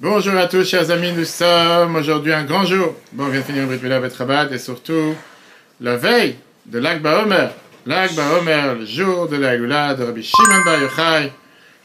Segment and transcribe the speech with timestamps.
[0.00, 2.96] Bonjour à tous, chers amis, nous sommes aujourd'hui un grand jour.
[3.12, 5.14] Bon, on vient de finir Brit Mila Betrabat et surtout
[5.80, 6.34] la veille
[6.66, 7.52] de l'Akba Omer.
[7.86, 11.30] L'Akba Omer, le jour de la de Rabbi Shimon Bar Yochai.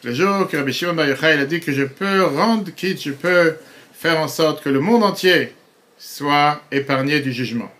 [0.03, 3.11] Le jour que Rabbi Shimon Bar Yochai a dit que je peux rendre quitte, je
[3.11, 3.57] peux
[3.93, 5.53] faire en sorte que le monde entier
[5.99, 7.71] soit épargné du jugement.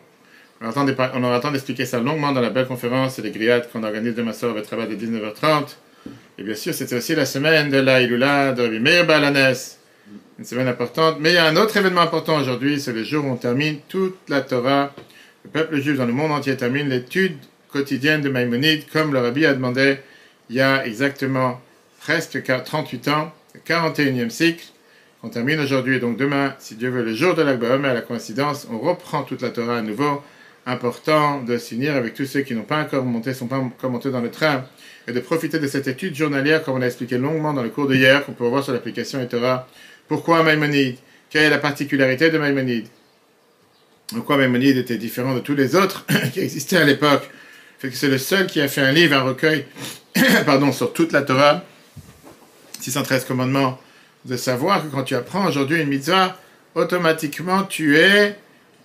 [0.62, 4.14] On aura temps d'expliquer ça longuement dans la belle conférence et les grillades qu'on organise
[4.14, 5.76] demain soir au travail de 19h30.
[6.38, 9.79] Et bien sûr, c'était aussi la semaine de la Ilula de Rabbi Meir Balanes.
[10.40, 11.18] Une semaine importante.
[11.20, 13.80] Mais il y a un autre événement important aujourd'hui, c'est le jour où on termine
[13.90, 14.94] toute la Torah.
[15.44, 17.36] Le peuple juif dans le monde entier termine l'étude
[17.68, 19.98] quotidienne de Maïmonide, comme le Rabbi a demandé
[20.50, 21.60] il y a exactement
[22.00, 24.64] presque 38 ans, le 41e cycle.
[25.24, 28.66] On termine aujourd'hui, donc demain, si Dieu veut, le jour de l'Akba à la coïncidence,
[28.72, 30.24] on reprend toute la Torah à nouveau
[30.66, 34.12] important de s'unir avec tous ceux qui n'ont pas encore monté, sont pas encore montés
[34.12, 34.64] dans le train,
[35.08, 37.88] et de profiter de cette étude journalière, comme on a expliqué longuement dans le cours
[37.88, 39.68] de hier, qu'on peut voir sur l'application Etora.
[40.10, 40.96] Pourquoi Maïmonide?
[41.30, 42.88] Quelle est la particularité de Maïmonide?
[44.08, 47.30] Pourquoi Maïmonide était différent de tous les autres qui existaient à l'époque?
[47.80, 49.66] Que c'est le seul qui a fait un livre, un recueil,
[50.46, 51.64] pardon, sur toute la Torah,
[52.82, 53.80] 613 commandements,
[54.26, 56.38] de savoir que quand tu apprends aujourd'hui une mitzvah,
[56.74, 58.36] automatiquement tu es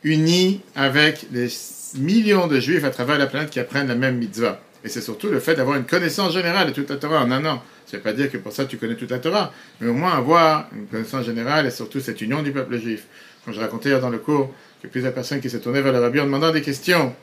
[0.05, 1.49] uni avec les
[1.97, 4.61] millions de juifs à travers la planète qui apprennent la même mitzvah.
[4.85, 7.47] Et c'est surtout le fait d'avoir une connaissance générale de toute la Torah en un
[7.47, 7.63] an.
[7.87, 9.95] Ça ne veut pas dire que pour ça tu connais toute la Torah, mais au
[9.95, 13.05] moins avoir une connaissance générale et surtout cette union du peuple juif.
[13.45, 16.01] Comme je racontais hier dans le cours, que plusieurs personnes qui se tournaient vers le
[16.01, 17.15] rabbi en demandant des questions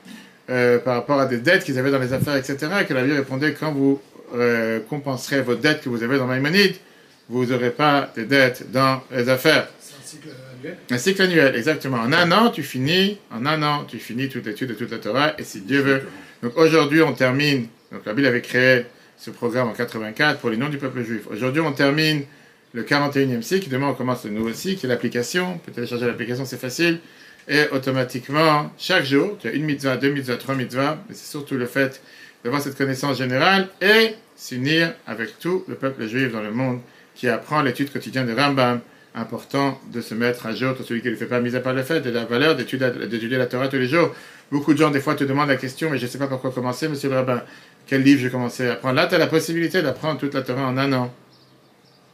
[0.50, 3.00] euh, par rapport à des dettes qu'ils avaient dans les affaires, etc., et que le
[3.00, 4.02] rabbi répondait quand vous
[4.36, 6.76] euh, compenserez vos dettes que vous avez dans Maïmonide,
[7.30, 9.68] vous n'aurez pas de dettes dans les affaires.
[10.92, 11.98] Un cycle annuel, exactement.
[11.98, 14.98] En un an, tu finis, en un an, tu finis toute l'étude de toute la
[14.98, 16.04] Torah, et si Dieu veut.
[16.44, 18.86] Donc aujourd'hui, on termine, donc la Bible avait créé
[19.22, 21.28] ce programme en 84 pour les noms du peuple juif.
[21.30, 22.24] Aujourd'hui, on termine
[22.74, 27.00] le 41e cycle, demain on commence le nouveau cycle, l'application, peut télécharger l'application, c'est facile,
[27.48, 31.56] et automatiquement, chaque jour, tu as une mitzvah, deux mitzvahs, trois mitzvahs, mais c'est surtout
[31.56, 32.02] le fait
[32.44, 36.80] d'avoir cette connaissance générale et s'unir avec tout le peuple juif dans le monde
[37.14, 38.80] qui apprend l'étude quotidienne de Rambam,
[39.14, 41.60] important de se mettre à jour pour celui qui ne le fait pas, mis à
[41.60, 44.16] part le fait de la valeur d'étudier la Torah tous les jours.
[44.52, 46.40] Beaucoup de gens, des fois, te demandent la question, mais je ne sais pas par
[46.40, 47.42] quoi commencer, monsieur le rabbin.
[47.88, 50.68] Quel livre j'ai commencé à apprendre Là, tu as la possibilité d'apprendre toute la Torah
[50.68, 51.14] en un an.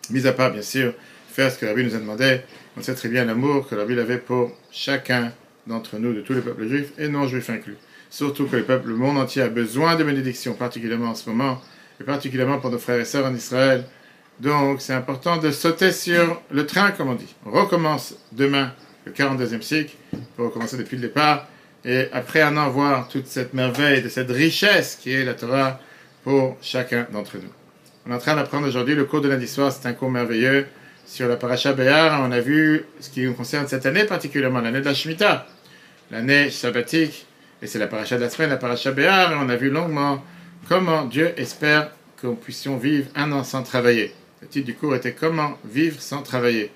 [0.09, 0.93] Mis à part, bien sûr,
[1.29, 2.41] faire ce que la Bible nous a demandé.
[2.77, 5.31] On sait très bien l'amour que la Bible avait pour chacun
[5.67, 7.77] d'entre nous, de tous les peuples juifs et non juifs inclus.
[8.09, 11.61] Surtout que le peuple, le monde entier a besoin de bénédictions, particulièrement en ce moment,
[11.99, 13.83] et particulièrement pour nos frères et sœurs en Israël.
[14.39, 17.33] Donc, c'est important de sauter sur le train, comme on dit.
[17.45, 18.71] On recommence demain
[19.05, 19.95] le 42e cycle,
[20.35, 21.47] pour recommencer depuis le départ,
[21.85, 25.79] et après un an, voir toute cette merveille, de cette richesse qui est la Torah
[26.23, 27.49] pour chacun d'entre nous.
[28.05, 30.67] On est en train d'apprendre aujourd'hui le cours de lundi soir, c'est un cours merveilleux
[31.05, 32.21] sur la paracha Béar.
[32.21, 35.47] On a vu ce qui nous concerne cette année particulièrement, l'année de la Shemitah,
[36.11, 37.25] l'année sabbatique,
[37.61, 40.23] et c'est la paracha de la semaine, la paracha Béar, et on a vu longuement
[40.67, 41.91] comment Dieu espère
[42.27, 44.13] nous puissions vivre un an sans travailler.
[44.41, 46.71] Le titre du cours était Comment vivre sans travailler.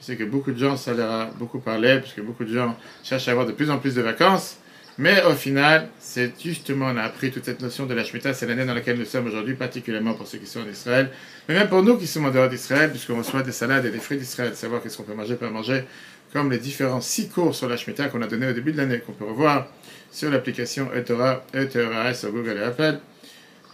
[0.00, 2.52] Je sais que beaucoup de gens, ça leur a beaucoup parlé, parce que beaucoup de
[2.52, 4.58] gens cherchent à avoir de plus en plus de vacances.
[4.98, 8.46] Mais au final, c'est justement, on a appris toute cette notion de la Shemitah, c'est
[8.46, 11.10] l'année dans laquelle nous sommes aujourd'hui, particulièrement pour ceux qui sont en Israël,
[11.48, 13.98] mais même pour nous qui sommes en dehors d'Israël, puisqu'on reçoit des salades et des
[13.98, 15.84] fruits d'Israël, savoir qu'est-ce qu'on peut manger, pas manger,
[16.32, 19.00] comme les différents six cours sur la Shemitah qu'on a donnés au début de l'année,
[19.00, 19.68] qu'on peut revoir
[20.10, 22.98] sur l'application Etora, Etora sur Google et Apple.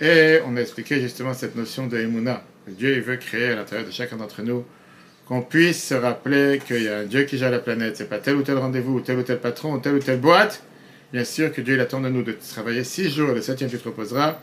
[0.00, 3.92] Et on a expliqué justement cette notion de Emouna, Dieu veut créer à l'intérieur de
[3.92, 4.64] chacun d'entre nous
[5.26, 7.96] qu'on puisse se rappeler qu'il y a un Dieu qui gère la planète.
[7.96, 10.20] C'est pas tel ou tel rendez-vous, ou tel ou tel patron, ou telle ou telle
[10.20, 10.62] boîte.
[11.12, 13.84] Bien sûr que Dieu attend de nous de travailler six jours le septième tu te
[13.84, 14.38] reposeras.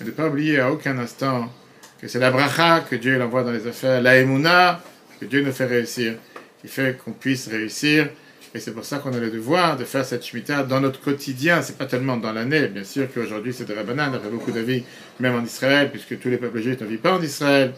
[0.00, 1.52] Mais de ne pas oublier à aucun instant
[2.00, 5.66] que c'est la bracha que Dieu envoie dans les affaires, la que Dieu nous fait
[5.66, 6.14] réussir,
[6.60, 8.08] qui fait qu'on puisse réussir
[8.54, 11.62] et c'est pour ça qu'on a le devoir de faire cette Shemitah dans notre quotidien.
[11.62, 12.68] C'est pas tellement dans l'année.
[12.68, 14.12] Bien sûr qu'aujourd'hui c'est de la banane.
[14.12, 14.84] Y a beaucoup d'avis,
[15.20, 17.72] même en Israël, puisque tous les peuples juifs ne vivent pas en Israël.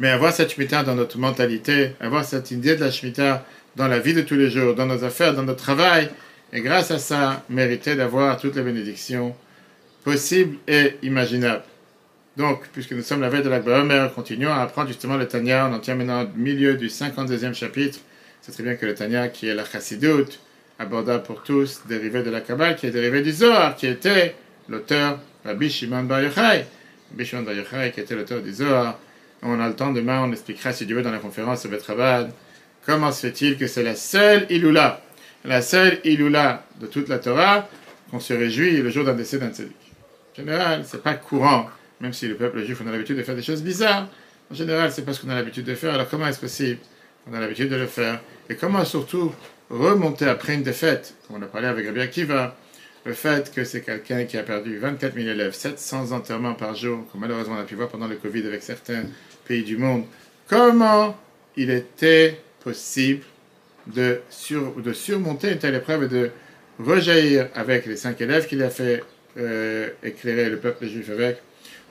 [0.00, 3.46] Mais avoir cette Shemitah dans notre mentalité, avoir cette idée de la Shemitah
[3.76, 6.10] dans la vie de tous les jours, dans nos affaires, dans notre travail,
[6.52, 9.34] et grâce à ça, mériter d'avoir toutes les bénédictions
[10.04, 11.64] possibles et imaginables.
[12.36, 15.68] Donc, puisque nous sommes la veille de la Omer, continuons à apprendre justement le Tanya.
[15.70, 18.00] On en tient maintenant au milieu du 52e chapitre.
[18.46, 20.26] C'est très bien que le Tanya, qui est la Chassidut,
[20.78, 24.34] abordable pour tous, dérivé de la Kabbale, qui est dérivé du Zohar, qui était
[24.68, 26.66] l'auteur Rabbi Shimon Bar Yochai.
[27.10, 28.98] Rabbi Shimon Bar Yochai, qui était l'auteur du Zohar.
[29.40, 32.32] On a le temps demain, on expliquera si Dieu veut dans la conférence au Betravad
[32.84, 35.00] comment se fait-il que c'est la seule Iloula,
[35.46, 37.66] la seule Iloula de toute la Torah,
[38.10, 39.74] qu'on se réjouit le jour d'un décès d'un tzaddik.
[40.34, 43.36] En général, c'est pas courant, même si le peuple juif on a l'habitude de faire
[43.36, 44.06] des choses bizarres,
[44.50, 45.94] En général, c'est parce qu'on a l'habitude de faire.
[45.94, 46.80] Alors comment est-ce possible?
[47.24, 48.20] Qu'on a l'habitude de le faire.
[48.48, 49.32] Et comment surtout
[49.70, 51.14] remonter après une défaite?
[51.26, 52.56] Comme on a parlé avec Rabbi Akiva,
[53.04, 57.06] le fait que c'est quelqu'un qui a perdu 24 000 élèves, 700 enterrements par jour,
[57.10, 59.04] comme malheureusement on a pu voir pendant le Covid avec certains
[59.46, 60.04] pays du monde,
[60.48, 61.16] comment
[61.56, 63.22] il était possible
[63.86, 64.20] de,
[64.82, 66.30] de surmonter une telle épreuve et de
[66.78, 69.04] rejaillir avec les cinq élèves qu'il a fait
[69.36, 71.42] euh, éclairer le peuple juif avec?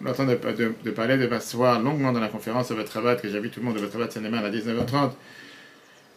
[0.06, 0.38] On entend de,
[0.84, 1.30] de, parler de
[1.82, 4.50] longuement dans la conférence de votre que vu tout le monde de votre cinéma à
[4.50, 5.12] 19h30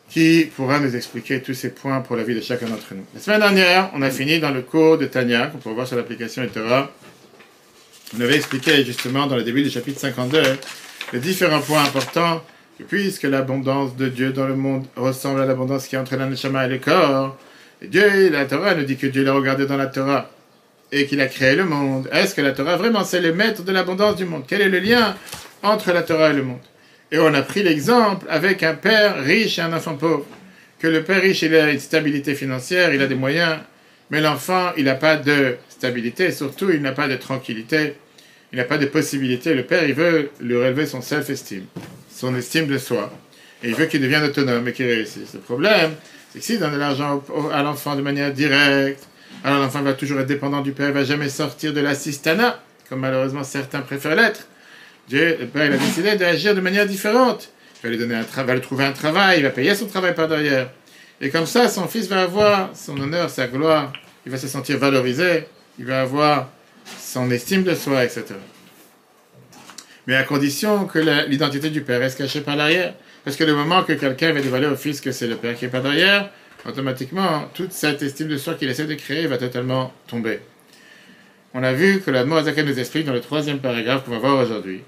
[0.08, 3.04] qui pourra nous expliquer tous ces points pour la vie de chacun d'entre nous.
[3.14, 5.96] La semaine dernière, on a fini dans le cours de Tania, qu'on peut voir sur
[5.96, 6.90] l'application Etora.
[8.16, 10.42] On avait expliqué justement dans le début du chapitre 52
[11.12, 12.42] les différents points importants
[12.78, 16.26] que puisque l'abondance de Dieu dans le monde ressemble à l'abondance qui est entre la
[16.26, 17.36] et le corps,
[17.82, 20.30] et Dieu, la Torah nous dit que Dieu l'a regardé dans la Torah
[20.92, 22.08] et qu'il a créé le monde.
[22.12, 24.44] Est-ce que la Torah vraiment c'est le maître de l'abondance du monde?
[24.46, 25.16] Quel est le lien
[25.62, 26.60] entre la Torah et le monde?
[27.12, 30.26] Et on a pris l'exemple avec un père riche et un enfant pauvre.
[30.78, 33.58] Que le père riche, il a une stabilité financière, il a des moyens,
[34.10, 37.94] mais l'enfant, il n'a pas de stabilité, surtout, il n'a pas de tranquillité,
[38.52, 39.54] il n'a pas de possibilité.
[39.54, 41.64] Le père, il veut lui relever son self-esteem,
[42.14, 43.10] son estime de soi,
[43.62, 45.32] et il veut qu'il devienne autonome et qu'il réussisse.
[45.32, 45.94] Le problème,
[46.32, 47.22] c'est que s'il donne de l'argent
[47.52, 49.08] à l'enfant de manière directe,
[49.46, 52.98] alors l'enfant va toujours être dépendant du père, il va jamais sortir de l'assistanat, comme
[52.98, 54.48] malheureusement certains préfèrent l'être.
[55.08, 57.50] Dieu, le Père, il a décidé d'agir de manière différente.
[57.76, 60.26] Il va lui donner un travail, trouver un travail, il va payer son travail par
[60.26, 60.68] derrière.
[61.20, 63.92] Et comme ça, son fils va avoir son honneur, sa gloire,
[64.24, 65.46] il va se sentir valorisé,
[65.78, 66.48] il va avoir
[66.98, 68.24] son estime de soi, etc.
[70.08, 70.98] Mais à condition que
[71.28, 72.94] l'identité du père reste cachée par l'arrière.
[73.22, 75.66] Parce que le moment que quelqu'un va dévoiler au fils que c'est le père qui
[75.66, 76.30] est par derrière,
[76.68, 80.40] automatiquement, toute cette estime de soi qu'il essaie de créer va totalement tomber.
[81.54, 84.42] On a vu que la Moazaka nous explique dans le troisième paragraphe qu'on va voir
[84.44, 84.82] aujourd'hui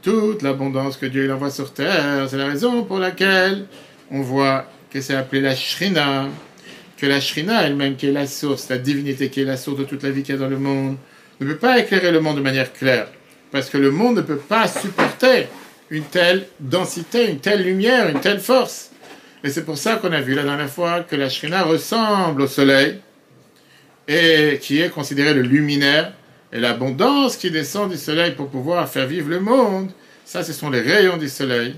[0.00, 2.26] toute l'abondance que Dieu envoie sur terre.
[2.28, 3.66] C'est la raison pour laquelle
[4.10, 6.28] on voit que c'est appelé la Shrina,
[6.96, 9.84] que la Shrina elle-même, qui est la source, la divinité qui est la source de
[9.84, 10.96] toute la vie qu'il y a dans le monde,
[11.40, 13.08] ne peut pas éclairer le monde de manière claire.
[13.50, 15.48] Parce que le monde ne peut pas supporter
[15.90, 18.91] une telle densité, une telle lumière, une telle force.
[19.44, 22.46] Et c'est pour ça qu'on a vu la dernière fois que la Shrina ressemble au
[22.46, 22.98] soleil
[24.06, 26.12] et qui est considéré le luminaire
[26.52, 29.90] et l'abondance qui descend du soleil pour pouvoir faire vivre le monde,
[30.24, 31.74] ça, ce sont les rayons du soleil.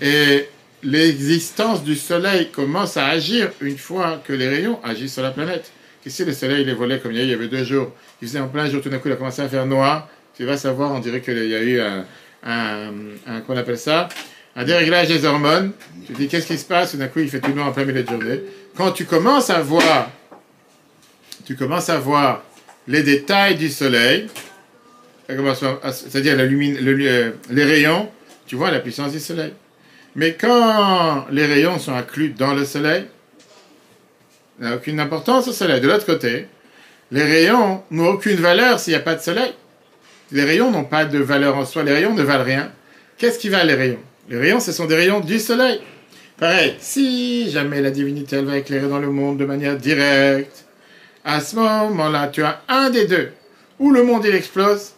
[0.00, 0.48] Et
[0.82, 5.70] l'existence du soleil commence à agir une fois que les rayons agissent sur la planète.
[6.06, 7.92] Ici, le soleil, il est comme il y, avait deux jours.
[8.22, 10.08] Il faisait en plein jour, tout d'un coup, il a commencé à faire noir.
[10.34, 14.08] Tu vas savoir, on dirait qu'il y a eu un, qu'on appelle ça,
[14.58, 15.70] un déréglage des hormones.
[16.04, 16.96] Tu te dis, qu'est-ce qui se passe?
[16.96, 18.40] D'un coup, il fait tout noir en plein milieu de journée.
[18.76, 20.10] Quand tu commences à voir,
[21.46, 22.42] tu commences à voir
[22.88, 24.28] les détails du soleil,
[25.28, 28.08] c'est-à-dire le, les rayons,
[28.46, 29.52] tu vois la puissance du soleil.
[30.16, 33.06] Mais quand les rayons sont inclus dans le soleil,
[34.58, 35.80] il n'a aucune importance au soleil.
[35.80, 36.48] De l'autre côté,
[37.12, 39.54] les rayons n'ont aucune valeur s'il n'y a pas de soleil.
[40.32, 42.72] Les rayons n'ont pas de valeur en soi, les rayons ne valent rien.
[43.18, 44.07] Qu'est-ce qui valent les rayons?
[44.28, 45.80] Les rayons, ce sont des rayons du soleil.
[46.36, 50.66] Pareil, si jamais la divinité elle va éclairer dans le monde de manière directe,
[51.24, 53.30] à ce moment-là, tu as un des deux.
[53.78, 54.92] Ou le monde il explose,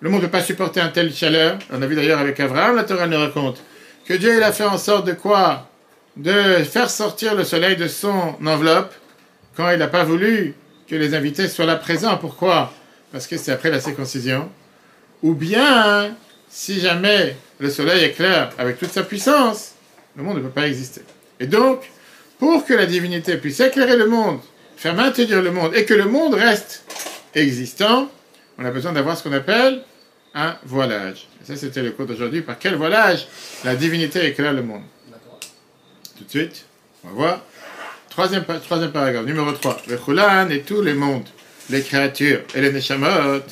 [0.00, 1.58] le monde ne peut pas supporter un tel chaleur.
[1.72, 3.62] On a vu d'ailleurs avec Abraham, la Torah nous raconte
[4.06, 5.68] que Dieu il a fait en sorte de quoi?
[6.16, 8.92] De faire sortir le soleil de son enveloppe
[9.56, 10.54] quand il n'a pas voulu
[10.88, 12.18] que les invités soient là présents.
[12.18, 12.72] Pourquoi?
[13.12, 14.48] Parce que c'est après la circoncision.
[15.22, 16.14] Ou bien,
[16.50, 19.72] si jamais le soleil est clair avec toute sa puissance,
[20.16, 21.02] le monde ne peut pas exister.
[21.40, 21.90] Et donc,
[22.38, 24.40] pour que la divinité puisse éclairer le monde
[24.78, 26.84] faire maintenir le monde et que le monde reste
[27.34, 28.08] existant,
[28.58, 29.82] on a besoin d'avoir ce qu'on appelle
[30.34, 31.26] un voilage.
[31.42, 32.42] Et ça, c'était le cours d'aujourd'hui.
[32.42, 33.26] Par quel voilage
[33.64, 34.82] la divinité éclaire le monde?
[36.16, 36.64] Tout de suite,
[37.04, 37.42] on va voir.
[38.08, 39.82] Troisième, troisième paragraphe, numéro 3.
[39.88, 41.28] Le Chulan et tous les mondes,
[41.70, 43.42] les créatures et les Neshamot,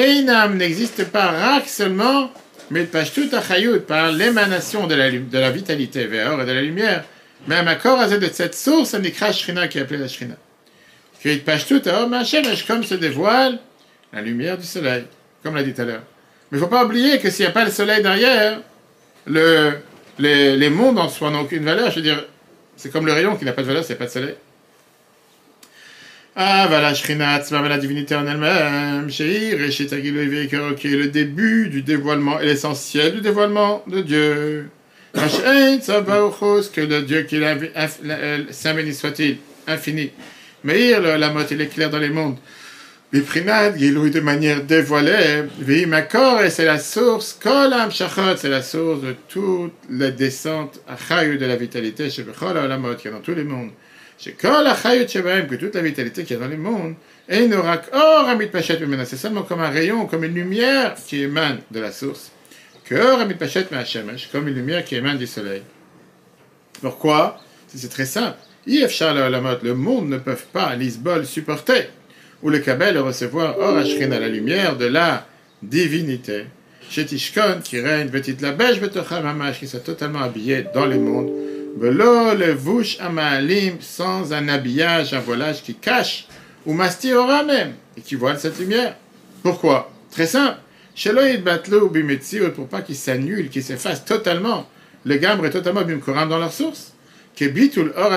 [0.00, 2.30] Einam n'existe pas rak seulement,
[2.70, 7.04] mais tout Achayut, par l'émanation de la, de la vitalité et de la lumière,
[7.46, 10.36] même à corps de cette source, un écrase Shrina qui est appelée la Shrina
[12.66, 13.58] comme se dévoile
[14.12, 15.04] la lumière du soleil,
[15.42, 16.02] comme l'a dit tout à l'heure.
[16.50, 18.60] Mais il ne faut pas oublier que s'il n'y a pas le soleil derrière,
[19.26, 19.72] le,
[20.18, 21.90] les, les, mondes en soi n'ont aucune valeur.
[21.90, 22.24] Je veux dire,
[22.76, 24.34] c'est comme le rayon qui n'a pas de valeur a pas de soleil.
[26.42, 29.56] Ah, voilà, Shrinat, la divinité en elle-même, qui est
[30.96, 34.70] le début du dévoilement et l'essentiel du dévoilement de Dieu.
[35.12, 40.12] que le Dieu qui est saint béni soit-il, infini,
[40.64, 42.38] Meir, la motte, il est clair dans les mondes.
[43.12, 49.02] Biprinat, Gilouï de manière dévoilée, Vimakor, et c'est la source, Kolam Shachot, c'est la source
[49.02, 53.34] de toute la descente Achayut de la vitalité chez Bechol Olamot, qui est dans tous
[53.34, 53.72] les mondes.
[55.08, 56.94] Shebaim, que toute la vitalité qui est dans les mondes,
[57.28, 57.48] et
[59.04, 62.32] c'est seulement comme un rayon, comme une lumière qui émane de la source.
[62.84, 63.66] Que Or Amit Pachet
[64.32, 65.62] comme une lumière qui émane du soleil.
[66.82, 67.40] Pourquoi?
[67.68, 68.36] C'est très simple.
[68.66, 71.88] Le monde ne peut pas, l'isbol, supporter
[72.42, 75.26] ou le Kabel recevoir Or à la lumière de la
[75.62, 76.46] divinité.
[76.90, 77.06] Chez
[77.62, 78.80] qui règne, petit la beige,
[79.58, 81.30] qui soit totalement habillé dans les mondes.
[81.76, 86.26] Belo le vouche amalim, sans un habillage, un voilage qui cache,
[86.66, 88.96] ou aura même, et qui voile cette lumière.
[89.42, 89.90] Pourquoi?
[90.10, 90.58] Très simple.
[90.94, 94.68] Sheloïd batlo ou pour pas qu'il s'annule, qu'il s'efface totalement.
[95.04, 96.92] Le gambre est totalement bimkoram dans leur source.
[97.36, 98.12] Que bitul or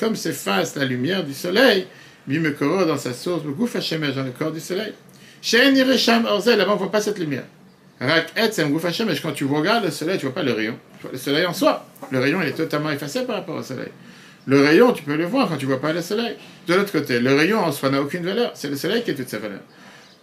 [0.00, 1.86] comme s'efface la lumière du soleil,
[2.26, 4.92] Bimekoro dans sa source, gouf Hashemesh dans le corps du soleil.
[5.40, 7.44] Shen Iresham Orzel, là-bas on voit pas cette lumière.
[8.00, 9.22] Rak Et, c'est un gouf Hashemesh.
[9.22, 10.78] Quand tu regardes le soleil, tu vois pas le rayon.
[11.10, 11.86] Le soleil en soi.
[12.10, 13.88] Le rayon, il est totalement effacé par rapport au soleil.
[14.46, 16.36] Le rayon, tu peux le voir quand tu vois pas le soleil.
[16.66, 18.52] De l'autre côté, le rayon en soi n'a aucune valeur.
[18.54, 19.60] C'est le soleil qui a toute sa valeur.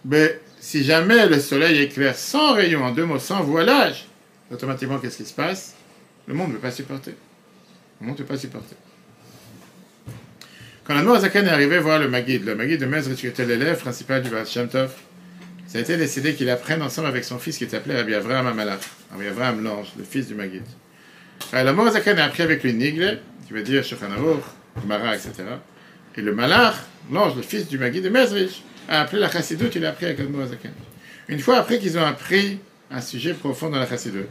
[0.04, 4.06] Mais si jamais le soleil éclaire sans rayon, en deux mots, sans voilage,
[4.50, 5.74] automatiquement, qu'est-ce qui se passe?
[6.26, 7.14] Le monde ne peut pas supporter.
[8.00, 8.76] Le monde ne peut pas supporter.
[10.84, 14.22] Quand la Zaken est arrivé voir le Maguid, le Maguid de Mezrich, était l'élève principal
[14.22, 14.90] du Baal Shem Tov,
[15.74, 18.78] ça a été décidé qu'il apprenne ensemble avec son fils qui s'appelait Rabbi Avraham Amalach,
[19.10, 20.62] Rabbi Avraham l'ange, le fils du Maguid.
[21.50, 24.06] Quand la Zaken a appris avec lui Nigle, qui veut dire Shulchan
[24.86, 25.32] Mara, etc.
[26.16, 26.74] Et le Malach,
[27.10, 30.20] l'ange, le fils du Maguid de Mezrich, a appelé la Chassidut, il a appris avec
[30.20, 30.70] le Zaken.
[31.26, 32.60] Une fois après qu'ils ont appris
[32.92, 34.28] un sujet profond dans la Chassidut,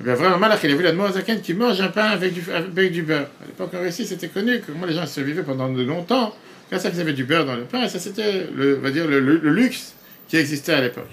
[0.00, 2.40] eh bien, vraiment, Malach, il a vu la Zaken qui mange un pain avec du,
[2.88, 3.28] du beurre.
[3.42, 6.34] À l'époque en Russie, c'était connu moi, les gens survivaient pendant de longtemps
[6.70, 7.82] grâce à qu'ils avaient du beurre dans le pain.
[7.82, 9.92] Et ça, c'était, le, va dire, le, luxe
[10.30, 11.10] qui existait à l'époque.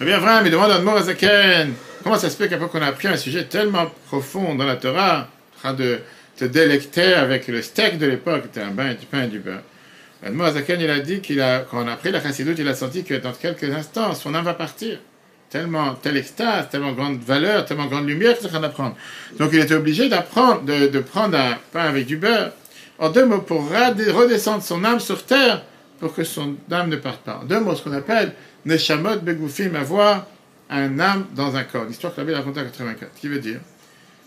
[0.00, 3.08] Eh bien, vraiment, il demande à Zaken comment ça se fait qu'après qu'on a appris
[3.08, 5.98] un sujet tellement profond dans la Torah, en train de
[6.36, 9.62] te délecter avec le steak de l'époque, c'était un bain, du pain et du beurre?
[10.52, 13.04] Zaken, il a dit qu'il a, quand on a appris la chassidoute, il a senti
[13.04, 14.98] que dans quelques instants, son âme va partir
[15.50, 18.96] tellement, telle extase, tellement grande valeur, tellement grande lumière qu'il est en train d'apprendre.
[19.38, 22.52] Donc il était obligé d'apprendre, de, prendre un pain avec du beurre,
[22.98, 25.62] en deux mots, pour redescendre son âme sur terre,
[25.98, 27.40] pour que son âme ne parte pas.
[27.42, 28.34] En deux mots, ce qu'on appelle
[28.64, 30.26] Neshamot Begoufim, avoir
[30.68, 31.84] un âme dans un corps.
[31.84, 33.12] L'histoire que la Bible raconte en 84.
[33.14, 33.60] Qui veut dire,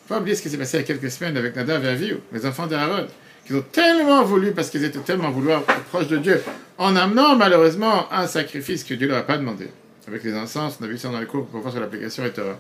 [0.08, 2.18] faut oublier ce qui s'est passé il y a quelques semaines avec Nadav et Avihu,
[2.32, 3.08] les enfants d'Aaron,
[3.46, 6.42] qui ont tellement voulu, parce qu'ils étaient tellement vouloir proches de Dieu,
[6.78, 9.70] en amenant malheureusement un sacrifice que Dieu ne leur a pas demandé
[10.10, 12.32] avec les encens, on a vu ça dans les cours pour voir sur l'application et
[12.32, 12.58] Torah.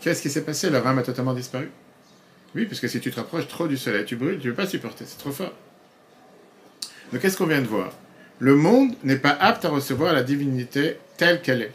[0.00, 0.70] Qu'est-ce qui s'est passé?
[0.70, 1.70] Leur âme a totalement disparu.
[2.54, 4.62] Oui, parce que si tu te rapproches trop du soleil, tu brûles, tu ne peux
[4.62, 5.52] pas supporter, c'est trop fort.
[7.12, 7.92] Donc qu'est-ce qu'on vient de voir?
[8.40, 11.72] Le monde n'est pas apte à recevoir la divinité telle qu'elle est.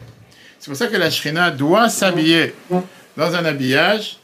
[0.58, 2.54] C'est pour ça que la Shrina doit s'habiller
[3.16, 4.18] dans un habillage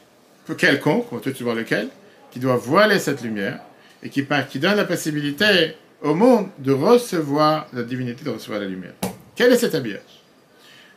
[0.55, 1.89] quelconque, on peut voir lequel,
[2.31, 3.59] qui doit voiler cette lumière
[4.03, 4.27] et qui,
[4.59, 8.95] donne la possibilité au monde de recevoir la divinité, de recevoir la lumière.
[9.37, 10.01] Quel est cet habillage?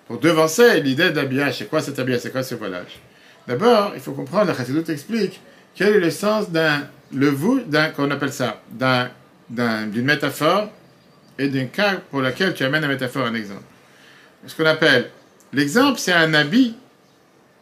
[0.08, 1.60] Pour devancer l'idée d'habillage.
[1.60, 2.22] C'est quoi cet habillage?
[2.22, 3.00] C'est quoi ce voilage?
[3.48, 5.40] D'abord, il faut comprendre, la Chassidut explique
[5.76, 9.10] quel est le sens d'un vous, d'un, qu'on appelle ça, d'un,
[9.88, 10.70] d'une métaphore
[11.38, 13.64] et d'un cas pour lequel tu amènes la métaphore, un exemple.
[14.46, 15.10] Ce qu'on appelle
[15.54, 16.76] l'exemple, c'est un habit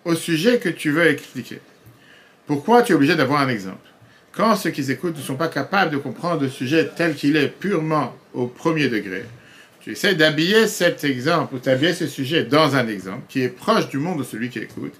[0.06, 1.60] au sujet que tu veux expliquer.
[2.46, 3.88] Pourquoi tu es obligé d'avoir un exemple?
[4.34, 7.48] Quand ceux qui écoutent ne sont pas capables de comprendre le sujet tel qu'il est
[7.48, 9.25] purement au premier degré,
[9.80, 13.89] tu essaies d'habiller cet exemple ou d'habiller ce sujet dans un exemple qui est proche
[13.89, 14.94] du monde de celui qui écoute.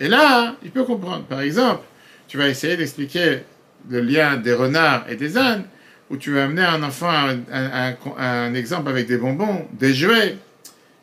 [0.00, 1.24] Et là, il peut comprendre.
[1.24, 1.82] Par exemple,
[2.28, 3.40] tu vas essayer d'expliquer
[3.88, 5.64] le lien des renards et des ânes,
[6.12, 10.36] ou tu vas amener un enfant à un, exemple avec des bonbons, des jouets.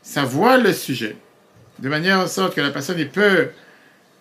[0.03, 1.15] Ça voile le sujet,
[1.79, 3.49] de manière en sorte que la personne il peut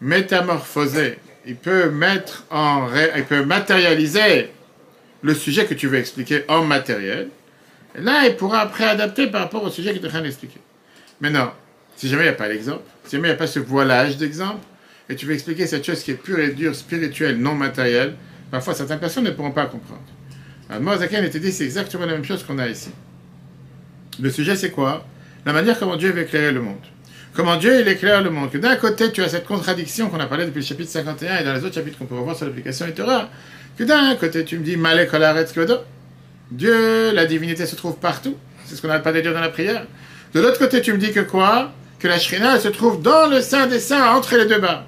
[0.00, 4.50] métamorphoser, il peut mettre en, il peut matérialiser
[5.22, 7.28] le sujet que tu veux expliquer en matériel,
[7.94, 10.60] là, il pourra après adapter par rapport au sujet qu'il est en train d'expliquer.
[11.20, 11.52] Maintenant,
[11.96, 14.16] si jamais il n'y a pas l'exemple, si jamais il n'y a pas ce voilage
[14.16, 14.64] d'exemple,
[15.08, 18.14] et tu veux expliquer cette chose qui est pure et dure, spirituelle, non matérielle,
[18.50, 20.02] parfois certaines personnes ne pourront pas comprendre.
[20.70, 22.90] Alors, Zaken était dit, c'est exactement la même chose qu'on a ici.
[24.20, 25.06] Le sujet, c'est quoi?
[25.46, 26.76] La manière comment Dieu veut éclairer le monde.
[27.32, 28.50] Comment Dieu il éclaire le monde.
[28.50, 31.44] Que d'un côté, tu as cette contradiction qu'on a parlé depuis le chapitre 51 et
[31.44, 33.28] dans les autres chapitres qu'on peut revoir sur l'application et Torah.
[33.78, 35.10] Que d'un côté, tu me dis, Malek
[35.54, 35.76] Kodo.
[36.50, 38.36] Dieu, la divinité se trouve partout.
[38.64, 39.86] C'est ce qu'on n'a pas de dire dans la prière.
[40.34, 41.72] De l'autre côté, tu me dis que quoi?
[42.00, 44.84] Que la Shrina se trouve dans le sein des saints, entre les deux bas.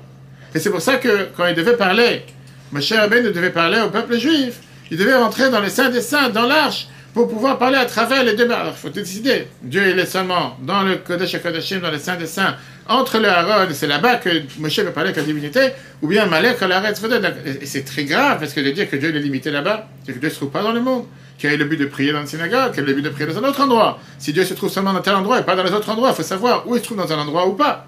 [0.55, 2.25] Et c'est pour ça que quand il devait parler,
[2.73, 4.61] Moshe Rabbeinu devait parler au peuple juif,
[4.91, 8.23] il devait rentrer dans le sein des saints, dans l'arche, pour pouvoir parler à travers
[8.23, 9.49] les deux Alors, il faut décider.
[9.63, 12.57] Dieu, il est seulement dans le Kodesh Kodeshim, dans le Saint des Saints,
[12.89, 14.29] entre le Aaron, c'est là-bas que
[14.59, 15.71] Moshe peut parler avec la divinité,
[16.03, 17.01] ou bien Malek, l'arrête.
[17.63, 20.19] Et c'est très grave, parce que de dire que Dieu est limité là-bas, c'est que
[20.19, 21.05] Dieu ne se trouve pas dans le monde.
[21.39, 23.27] Quel est le but de prier dans une synagogue Quel est le but de prier
[23.27, 25.63] dans un autre endroit Si Dieu se trouve seulement dans tel endroit et pas dans
[25.63, 27.87] les autres endroits, il faut savoir où il se trouve dans un endroit ou pas.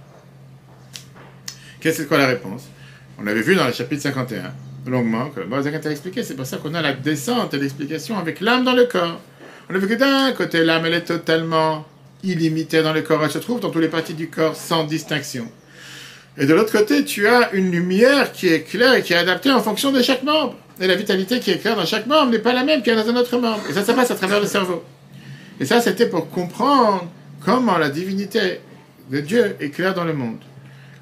[1.80, 2.62] Qu'est-ce que la réponse?
[3.18, 4.52] On avait vu dans le chapitre 51,
[4.90, 8.40] longuement, que le a expliqué, c'est pour ça qu'on a la descente et l'explication avec
[8.40, 9.20] l'âme dans le corps.
[9.70, 11.86] On a vu que d'un côté, l'âme, elle est totalement
[12.24, 15.46] illimitée dans le corps, elle se trouve dans toutes les parties du corps sans distinction.
[16.38, 19.50] Et de l'autre côté, tu as une lumière qui est claire et qui est adaptée
[19.50, 20.56] en fonction de chaque membre.
[20.80, 22.96] Et la vitalité qui est claire dans chaque membre n'est pas la même qu'il y
[22.96, 23.60] a dans un autre membre.
[23.68, 24.82] Et ça, ça passe à travers le cerveau.
[25.60, 27.06] Et ça, c'était pour comprendre
[27.44, 28.60] comment la divinité
[29.10, 30.38] de Dieu est claire dans le monde.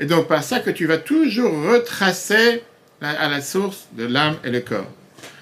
[0.01, 2.63] Et donc, par ça que tu vas toujours retracer
[3.03, 4.87] à la source de l'âme et le corps.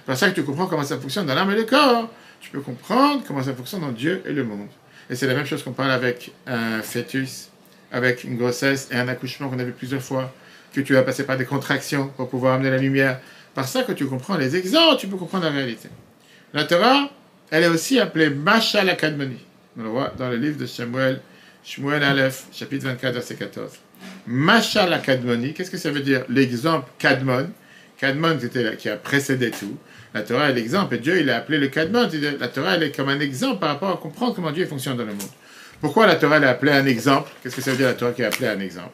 [0.06, 2.08] Par ça que tu comprends comment ça fonctionne dans l'âme et le corps.
[2.40, 4.68] Tu peux comprendre comment ça fonctionne dans Dieu et le monde.
[5.10, 7.48] Et c'est la même chose qu'on parle avec un fœtus,
[7.90, 10.32] avec une grossesse et un accouchement qu'on a vu plusieurs fois,
[10.72, 13.20] que tu vas passer par des contractions pour pouvoir amener la lumière.
[13.54, 15.88] Par ça que tu comprends les exemples, tu peux comprendre la réalité.
[16.54, 17.10] La Torah,
[17.50, 19.38] elle est aussi appelée Mashal Akadmoni.
[19.78, 21.20] On le voit dans le livre de Shemuel,
[21.64, 23.72] Shemuel Aleph, chapitre 24, verset 14.
[24.28, 26.22] Mashal Akadmoni, qu'est-ce que ça veut dire?
[26.28, 27.48] L'exemple Kadmon.
[27.96, 29.78] Kadmon, c'était qui a précédé tout.
[30.12, 32.10] La Torah est l'exemple, et Dieu, il a appelé le Kadmon.
[32.38, 35.12] La Torah, est comme un exemple par rapport à comprendre comment Dieu fonctionne dans le
[35.12, 35.30] monde.
[35.80, 37.30] Pourquoi la Torah, elle a appelé un exemple?
[37.42, 38.90] Qu'est-ce que ça veut dire la Torah qui a appelé un exemple?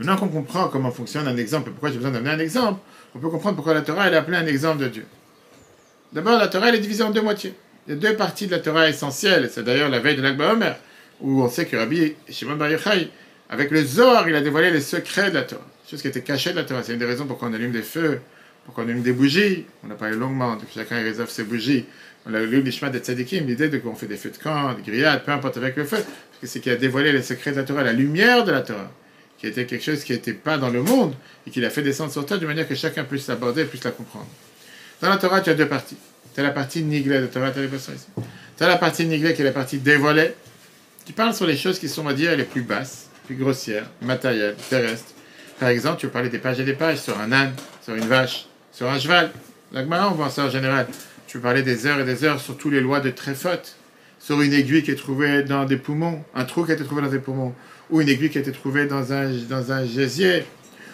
[0.00, 2.80] Maintenant qu'on comprend comment fonctionne un exemple et pourquoi j'ai besoin d'amener un exemple,
[3.14, 5.06] on peut comprendre pourquoi la Torah, elle a appelé un exemple de Dieu.
[6.12, 7.54] D'abord, la Torah, est divisée en deux moitiés.
[7.86, 9.48] Il y a deux parties de la Torah essentielles.
[9.52, 10.76] C'est d'ailleurs la veille de l'Akba Omer,
[11.20, 13.10] où on sait que Rabbi Shimon Bar Yochai,
[13.50, 15.66] avec le Zohar, il a dévoilé les secrets de la Torah.
[15.90, 16.84] Chose qui était cachée de la Torah.
[16.84, 18.20] C'est une des raisons pourquoi on allume des feux,
[18.64, 19.66] pourquoi on allume des bougies.
[19.84, 21.84] On a parlé longuement de que chacun réserve ses bougies.
[22.26, 24.82] On a lu l'Ishma des Tzadikim, l'idée de qu'on fait des feux de camp, des
[24.82, 25.96] grillades, peu importe avec le feu.
[25.96, 28.60] Parce que c'est qui a dévoilé les secrets de la Torah, la lumière de la
[28.60, 28.88] Torah,
[29.36, 32.12] qui était quelque chose qui n'était pas dans le monde et qui l'a fait descendre
[32.12, 34.28] sur terre de manière que chacun puisse l'aborder puisse la comprendre.
[35.00, 35.96] Dans la Torah, tu as deux parties.
[36.34, 38.06] Tu as la partie niglée de Torah, tu as ici.
[38.56, 40.34] Tu as la partie niglée qui est la partie dévoilée,
[41.04, 44.56] qui parle sur les choses qui sont, on va dire, les plus basses grossière, matérielle,
[44.68, 45.12] terrestre.
[45.58, 48.46] Par exemple, tu parler des pages et des pages sur un âne, sur une vache,
[48.72, 49.30] sur un cheval.
[49.72, 50.86] La on voit ça en général.
[51.26, 53.76] Tu parler des heures et des heures sur toutes les lois de tréfote,
[54.18, 57.02] sur une aiguille qui est trouvée dans des poumons, un trou qui a été trouvé
[57.02, 57.54] dans des poumons,
[57.90, 60.44] ou une aiguille qui a été trouvée dans un, dans un gésier.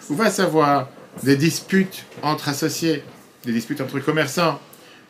[0.09, 0.89] Ou va savoir
[1.23, 3.03] des disputes entre associés,
[3.45, 4.59] des disputes entre commerçants.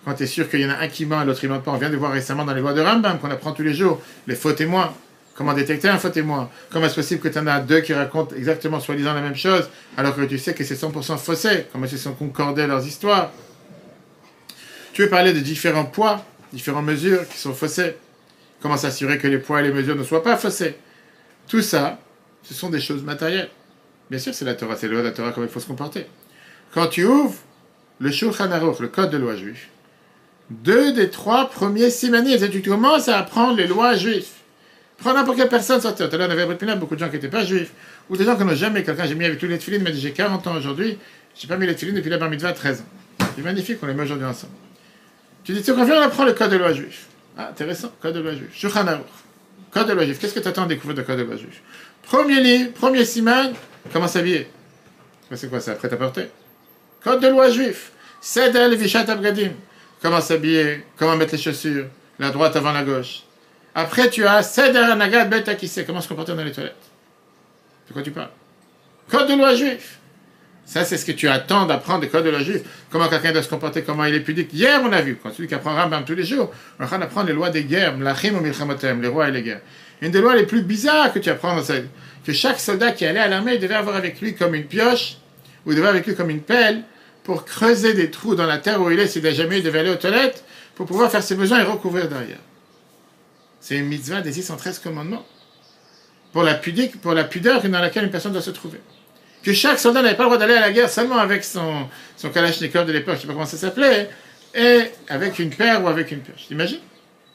[0.05, 1.59] Quand tu es sûr qu'il y en a un qui ment et l'autre ne ment
[1.59, 3.73] pas, on vient de voir récemment dans les lois de Rambam qu'on apprend tous les
[3.73, 4.93] jours, les faux témoins.
[5.37, 8.35] Comment détecter un faux témoin Comment est-ce possible que tu en as deux qui racontent
[8.35, 11.99] exactement soi-disant la même chose alors que tu sais que c'est 100% faussé Comment qu'ils
[11.99, 13.31] sont concordés leurs histoires?
[14.93, 17.97] Tu veux parler de différents poids, différentes mesures qui sont faussées
[18.63, 20.75] Comment s'assurer que les poids et les mesures ne soient pas faussés?
[21.47, 21.99] Tout ça,
[22.41, 23.51] ce sont des choses matérielles.
[24.09, 25.67] Bien sûr, c'est la Torah, c'est le loi de la Torah, comment il faut se
[25.67, 26.07] comporter.
[26.73, 27.37] Quand tu ouvres
[27.99, 29.69] le Shulchan Aruch, le code de loi juif,
[30.49, 34.29] deux des trois premiers simanis, tu commences à apprendre les lois juives.
[34.97, 36.09] Prends n'importe quelle personne sortir.
[36.09, 37.71] Tout à l'heure, on avait beaucoup de gens qui n'étaient pas juifs,
[38.09, 40.11] ou des gens qui n'ont jamais, quelqu'un, j'ai mis avec tous les tefilines, mais j'ai
[40.11, 40.97] 40 ans aujourd'hui,
[41.35, 42.85] j'ai pas mis les tefilines depuis la bar mitzvah à 13 ans.
[43.35, 44.53] C'est magnifique, on les met aujourd'hui ensemble.
[45.43, 47.05] Tu dis, tu viens, on apprend le code de loi juif.
[47.37, 48.49] Ah, intéressant, code de loi juif.
[48.53, 48.85] Shulchan
[49.71, 50.19] Code de loi juif.
[50.19, 51.61] Qu'est-ce que tu attends à découvrir de code de loi juif?
[52.01, 53.53] Premier livre, premier siman,
[53.93, 54.47] comment s'habiller?
[55.35, 55.73] C'est quoi ça?
[55.73, 56.29] Après à porter?
[57.03, 57.91] Code de loi juif.
[58.21, 59.51] Sedel Vishat Abgadim.
[60.01, 60.85] Comment s'habiller?
[60.97, 61.85] Comment mettre les chaussures?
[62.17, 63.23] La droite avant la gauche.
[63.79, 66.73] Après, tu as Seder Nagat Bet sait Comment se comporter dans les toilettes
[67.87, 68.31] De quoi tu parles
[69.07, 69.99] Code de loi juif.
[70.65, 72.61] Ça, c'est ce que tu attends d'apprendre des codes de loi juif.
[72.89, 74.51] Comment quelqu'un doit se comporter, comment il est pudique.
[74.51, 76.87] Hier, on a vu, quand celui qui apprend Rambam tous les jours, on est en
[76.87, 79.61] train d'apprendre les lois des guerres, l'achim ou les rois et les guerres.
[80.01, 81.85] Une des lois les plus bizarres que tu apprends, c'est
[82.25, 85.17] que chaque soldat qui allait à l'armée devait avoir avec lui comme une pioche,
[85.67, 86.81] ou devait avoir avec lui comme une pelle,
[87.23, 89.79] pour creuser des trous dans la terre où il est, s'il n'a jamais, il devait
[89.79, 92.39] aller aux toilettes, pour pouvoir faire ses besoins et recouvrir derrière.
[93.67, 95.25] C'est une mitzvah des 613 commandements.
[96.31, 98.79] Pour la, pudique, pour la pudeur dans laquelle une personne doit se trouver.
[99.43, 102.29] Que chaque soldat n'avait pas le droit d'aller à la guerre seulement avec son, son
[102.29, 104.09] kalachnikov de l'époque, je ne sais pas comment ça s'appelait,
[104.55, 106.47] et avec une paire ou avec une pioche.
[106.47, 106.79] T'imagines?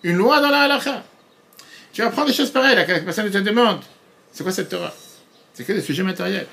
[0.05, 1.05] Une loi dans la halakha.
[1.93, 3.81] Tu vas prendre des choses pareilles, la personne te demande,
[4.33, 4.95] c'est quoi cette Torah?
[5.53, 6.47] C'est que des sujets matériels.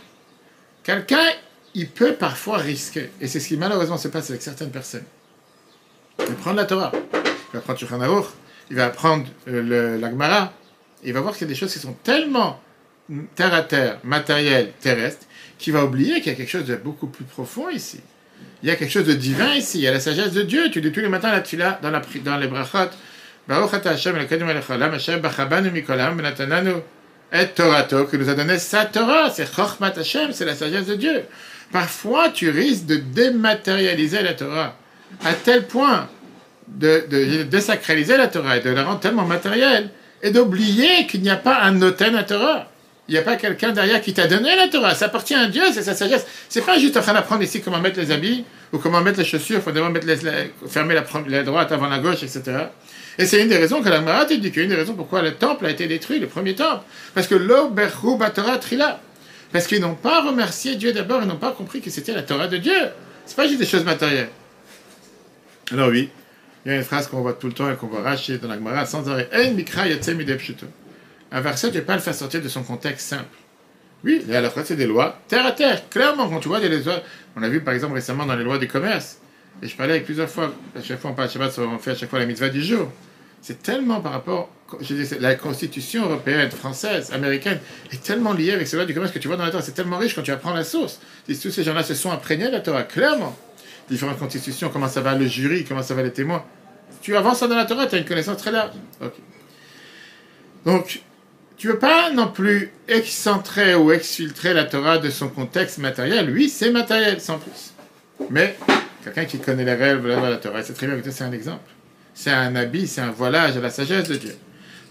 [0.83, 1.25] Quelqu'un,
[1.73, 5.05] il peut parfois risquer, et c'est ce qui malheureusement se passe avec certaines personnes.
[6.17, 7.97] Va prendre la Torah, il va prendre Shulchan
[8.69, 10.53] il va apprendre euh, l'Agmara,
[11.03, 12.61] il va voir qu'il y a des choses qui sont tellement
[13.35, 15.25] terre à terre, matérielles, terrestres,
[15.57, 17.99] qu'il va oublier qu'il y a quelque chose de beaucoup plus profond ici.
[18.61, 20.69] Il y a quelque chose de divin ici, il y a la sagesse de Dieu.
[20.69, 22.89] Tu dis tous les matins la tfila dans, la, dans les brachot.
[27.31, 29.29] Et Torato, qui nous a donné sa Torah.
[29.29, 31.23] C'est Chochmat Hashem, c'est la sagesse de Dieu.
[31.71, 34.75] Parfois, tu risques de dématérialiser la Torah
[35.23, 36.09] à tel point
[36.75, 39.89] de, de désacraliser la Torah et de la rendre tellement matérielle
[40.21, 42.67] et d'oublier qu'il n'y a pas un noten à Torah.
[43.07, 44.93] Il n'y a pas quelqu'un derrière qui t'a donné la Torah.
[44.93, 46.27] Ça appartient à Dieu, c'est sa sagesse.
[46.47, 49.25] C'est pas juste en train d'apprendre ici comment mettre les habits ou comment mettre les
[49.25, 49.91] chaussures, il faut d'abord
[50.67, 52.43] fermer la, droite avant la gauche, etc.
[53.17, 55.33] Et c'est une des raisons que la Gemara te dit, une des raisons pourquoi le
[55.33, 56.83] temple a été détruit, le premier temple.
[57.15, 59.01] Parce que l'Oberhu Torah Trila.
[59.51, 62.47] Parce qu'ils n'ont pas remercié Dieu d'abord, ils n'ont pas compris que c'était la Torah
[62.47, 62.89] de Dieu.
[63.25, 64.29] C'est pas juste des choses matérielles.
[65.71, 66.09] Alors oui,
[66.65, 68.47] il y a une phrase qu'on voit tout le temps et qu'on voit racher dans
[68.47, 69.29] la Gemara sans arrêt.
[71.31, 73.37] Un verset, tu ne peux pas le faire sortir de son contexte simple.
[74.03, 75.89] Oui, la halachot, c'est des lois terre à terre.
[75.89, 77.01] Clairement, quand tu vois des lois,
[77.35, 79.19] on a vu par exemple récemment dans les lois du commerce,
[79.61, 81.95] et je parlais avec plusieurs fois, à chaque fois on parle Shabbat, on fait à
[81.95, 82.89] chaque fois la mitzvah du jour.
[83.41, 84.49] C'est tellement par rapport,
[84.81, 87.59] je la constitution européenne, française, américaine,
[87.91, 89.63] est tellement liée avec ces lois du commerce que tu vois dans la Torah.
[89.63, 90.99] C'est tellement riche quand tu apprends la source.
[91.27, 93.37] tous ces gens-là se sont imprégnés de la Torah, clairement
[93.89, 96.43] différentes constitutions, comment ça va le jury, comment ça va les témoins.
[97.01, 98.71] Tu avances dans la Torah, tu as une connaissance très large.
[100.65, 101.01] Donc,
[101.57, 106.29] tu ne veux pas non plus excentrer ou exfiltrer la Torah de son contexte matériel.
[106.31, 107.73] Oui, c'est matériel, sans plus.
[108.29, 108.57] Mais,
[109.03, 111.69] quelqu'un qui connaît les règles de la Torah, c'est très bien c'est un exemple.
[112.13, 114.35] C'est un habit, c'est un voilage à la sagesse de Dieu.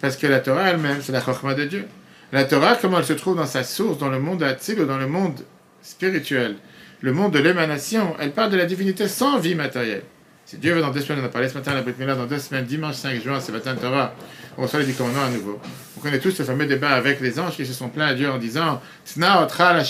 [0.01, 1.87] Parce que la Torah elle-même, c'est la chokma de Dieu.
[2.33, 4.99] La Torah, comment elle se trouve dans sa source, dans le monde Atzil ou dans
[4.99, 5.41] le monde
[5.83, 6.57] spirituel?
[7.01, 10.03] Le monde de l'émanation, elle parle de la divinité sans vie matérielle.
[10.45, 12.27] Si Dieu veut, dans deux semaines, on a parlé ce matin à la Brit dans
[12.27, 14.15] deux semaines, dimanche 5 juin, c'est matin Torah,
[14.57, 15.61] on reçoit les dix à nouveau.
[15.97, 18.31] On connaît tous ce fameux débat avec les anges qui se sont plaints à Dieu
[18.31, 19.85] en disant Tna otra la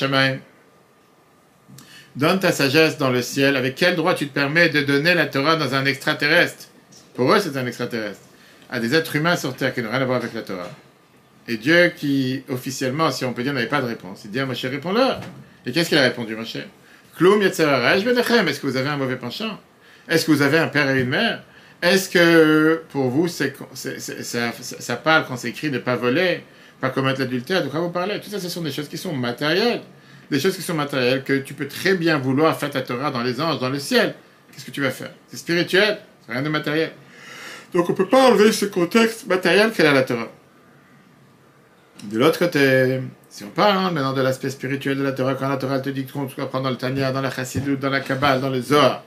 [2.17, 3.57] Donne ta sagesse dans le ciel.
[3.57, 6.67] Avec quel droit tu te permets de donner la Torah dans un extraterrestre?
[7.15, 8.21] Pour eux, c'est un extraterrestre.
[8.69, 10.71] À des êtres humains sur terre qui n'ont rien à voir avec la Torah.
[11.47, 14.47] Et Dieu, qui officiellement, si on peut dire, n'avait pas de réponse, il dit à
[14.47, 15.21] Moshe Réponds-leur.
[15.65, 16.59] Et qu'est-ce qu'il a répondu, Moshe?
[17.21, 19.59] Est-ce que vous avez un mauvais penchant?
[20.09, 21.43] Est-ce que vous avez un père et une mère?
[21.83, 26.43] Est-ce que pour vous, ça, ça, parle quand c'est écrit de ne pas voler,
[26.81, 28.21] pas commettre l'adultère De quoi vous parlez?
[28.21, 29.83] Tout ça, ce sont des choses qui sont matérielles.
[30.31, 33.23] Des choses qui sont matérielles que tu peux très bien vouloir faire ta Torah dans
[33.23, 34.15] les anges, dans le ciel.
[34.53, 35.11] Qu'est-ce que tu vas faire?
[35.29, 36.91] C'est spirituel, c'est rien de matériel.
[37.73, 40.29] Donc on ne peut pas enlever ce contexte matériel qu'elle a la Torah.
[42.05, 43.01] De l'autre côté,
[43.39, 45.91] si on parle hein, maintenant de l'aspect spirituel de la Torah, quand la Torah te
[45.91, 49.05] dit qu'on prendre dans le Tanya, dans la Chassidut, dans la Kabbale, dans le Zohar,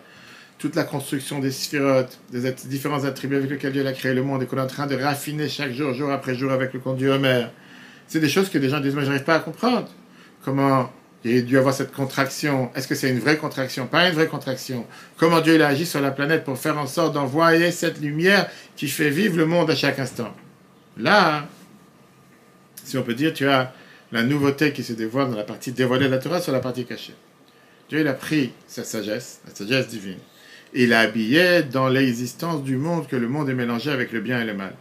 [0.58, 4.41] toute la construction des sphirotes, des différents attributs avec lesquels Dieu a créé le monde
[4.41, 7.10] et qu'on est en train de raffiner chaque jour, jour après jour avec le conduit
[7.10, 7.48] Homer,
[8.08, 9.89] c'est des choses que des gens disent, mais j'arrive pas à comprendre.
[10.46, 10.89] Comment
[11.26, 12.72] il a dû avoir cette contraction?
[12.74, 13.86] Est-ce que c'est une vraie contraction?
[13.86, 14.88] Pas une vraie contraction.
[15.17, 18.88] Comment Dieu a agi sur la planète pour faire en sorte d'envoyer cette lumière qui
[18.88, 20.34] fait vivre le monde à chaque instant?
[20.98, 21.50] Là,
[22.82, 23.74] si on peut dire, tu as
[24.12, 26.86] la nouveauté qui se dévoile dans la partie dévoilée de la Torah sur la partie
[26.86, 27.15] cachée.
[27.89, 30.19] Dieu il a pris sa sagesse, la sagesse divine,
[30.74, 34.21] et il l'a habillé dans l'existence du monde, que le monde est mélangé avec le
[34.21, 34.74] bien et le mal.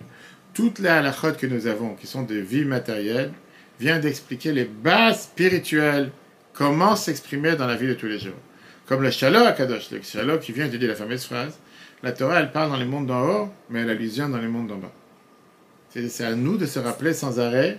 [0.55, 3.33] Toutes les halakhot que nous avons, qui sont des vies matérielles,
[3.79, 6.11] viennent d'expliquer les bases spirituelles,
[6.53, 8.35] comment s'exprimer dans la vie de tous les jours.
[8.87, 11.59] Comme le shalom à Kadosh, le shalom qui vient de dire la fameuse phrase,
[12.03, 14.69] la Torah, elle parle dans les mondes d'en haut, mais elle allusion dans les mondes
[14.69, 14.93] d'en bas.
[15.91, 17.79] C'est à nous de se rappeler sans arrêt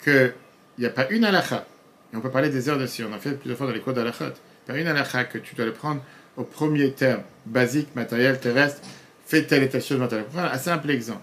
[0.00, 0.32] que
[0.78, 1.66] il n'y a pas une halakha,
[2.12, 3.92] et on peut parler des heures dessus, on a fait plusieurs fois dans les cours
[3.92, 4.32] d'halakha,
[4.66, 6.00] pas une halakha que tu dois le prendre
[6.36, 8.80] au premier terme, basique, matériel, terrestre,
[9.26, 10.28] fais telle et telle chose matérielle.
[10.28, 11.22] Pour un simple exemple.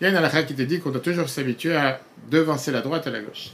[0.00, 2.82] Il y a une halakha qui te dit qu'on doit toujours s'habituer à devancer la
[2.82, 3.50] droite à la gauche.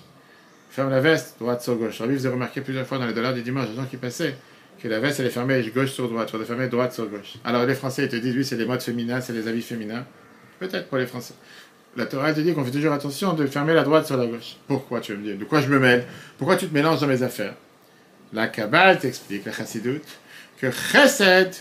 [0.70, 2.00] Ferme la veste, droite sur gauche.
[2.00, 4.36] vous avez remarqué plusieurs fois dans les dollars du dimanche, des gens qui passaient,
[4.78, 7.38] que la veste elle est fermée gauche sur droite, ou fermée droite sur gauche.
[7.44, 10.04] Alors les Français ils te disent, oui, c'est les modes féminins, c'est les habits féminins.
[10.58, 11.34] Peut-être pour les Français
[11.96, 14.56] la Torah te dit qu'on fait toujours attention de fermer la droite sur la gauche.
[14.68, 15.38] Pourquoi tu veux me dire?
[15.38, 16.04] De quoi je me mêle?
[16.38, 17.54] Pourquoi tu te mélanges dans mes affaires?
[18.32, 20.02] La Kabbale t'explique, la Chassidut,
[20.58, 21.54] que Chesed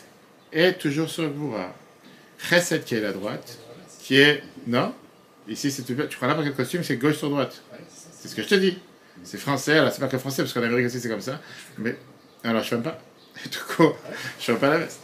[0.53, 1.73] est toujours sur Gvura.
[2.37, 3.57] Chesed qui est la droite,
[3.99, 4.43] qui est.
[4.67, 4.93] Non?
[5.47, 7.63] Ici, c'est, tu crois là par quel costume C'est gauche sur droite.
[8.19, 8.77] C'est ce que je te dis.
[9.23, 11.41] C'est français, alors c'est pas que français, parce qu'en Amérique aussi c'est comme ça.
[11.77, 11.95] Mais.
[12.43, 12.99] Alors je ne pas.
[13.51, 13.91] Tout coup,
[14.39, 14.99] je ne pas la veste.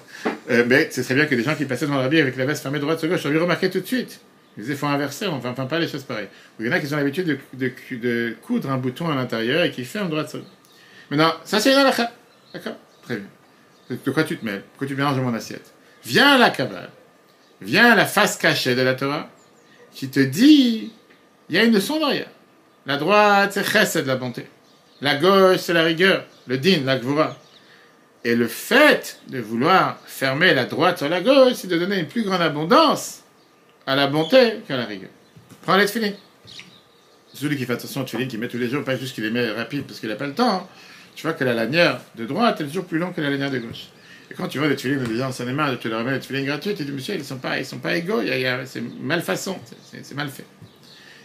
[0.50, 2.46] Euh, mais c'est très bien que des gens qui passaient dans la vie avec la
[2.46, 4.20] veste fermée droite sur gauche, j'aurais remarqué tout de suite.
[4.58, 6.30] Il faut inverser, on ne fait pas les choses pareilles.
[6.60, 9.72] Il y en a qui ont l'habitude de, de, coudre un bouton à l'intérieur et
[9.72, 10.40] qui ferment droite sur
[11.10, 12.12] Maintenant, ça c'est une halakha.
[12.54, 12.76] D'accord?
[13.04, 13.98] Très bien.
[14.04, 14.64] De quoi tu te mêles?
[14.72, 15.74] Pourquoi tu mélanges mon assiette?
[16.04, 16.90] Viens à la Kabbale.
[17.62, 19.30] Viens à la face cachée de la Torah
[19.92, 20.92] qui te dit
[21.50, 22.30] il y a une leçon derrière.
[22.86, 24.48] La droite, c'est chesed, la bonté.
[25.02, 27.36] La gauche, c'est la rigueur, le din, la gvura.
[28.24, 32.08] Et le fait de vouloir fermer la droite sur la gauche, c'est de donner une
[32.08, 33.25] plus grande abondance
[33.88, 35.10] à la bonté qu'à la rigueur.
[35.62, 36.16] Prends les tefilines.
[37.34, 39.32] Celui qui fait attention aux tefilines, qui met tous les jours, pas juste qu'il les
[39.32, 40.50] met rapide parce qu'il n'a pas le temps.
[40.52, 40.68] hein.
[41.16, 43.60] Tu vois que la lanière de droite est toujours plus longue que la lanière de
[43.60, 43.88] gauche.
[44.30, 46.20] Et quand tu vois des tefilines, des gens s'en est marre, tu leur remets des
[46.20, 48.22] tefilines gratuites, tu dis, monsieur, ils sont pas, ils sont pas égaux,
[48.66, 49.58] c'est malfaçon,
[49.92, 50.46] c'est- mal fait.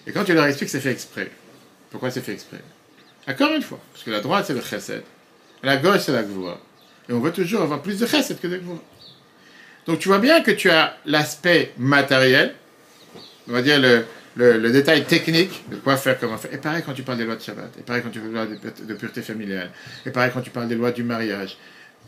[0.06, 1.30] Et quand tu leur expliques que c'est fait exprès,
[1.90, 2.60] pourquoi c'est fait exprès?
[3.28, 5.02] Encore une fois, parce que la droite c'est le chesed,
[5.62, 6.58] la gauche c'est la gvoura.
[7.08, 8.82] Et on veut toujours avoir plus de chesed que de gvoura.
[9.86, 12.54] Donc tu vois bien que tu as l'aspect matériel,
[13.48, 14.04] on va dire le,
[14.36, 16.52] le- détail technique de quoi faire, comment faire.
[16.54, 18.56] Et pareil quand tu parles des lois de Shabbat, et pareil quand tu parles de,
[18.56, 19.70] pur- de pureté familiale,
[20.06, 21.56] et pareil quand tu parles des lois du mariage.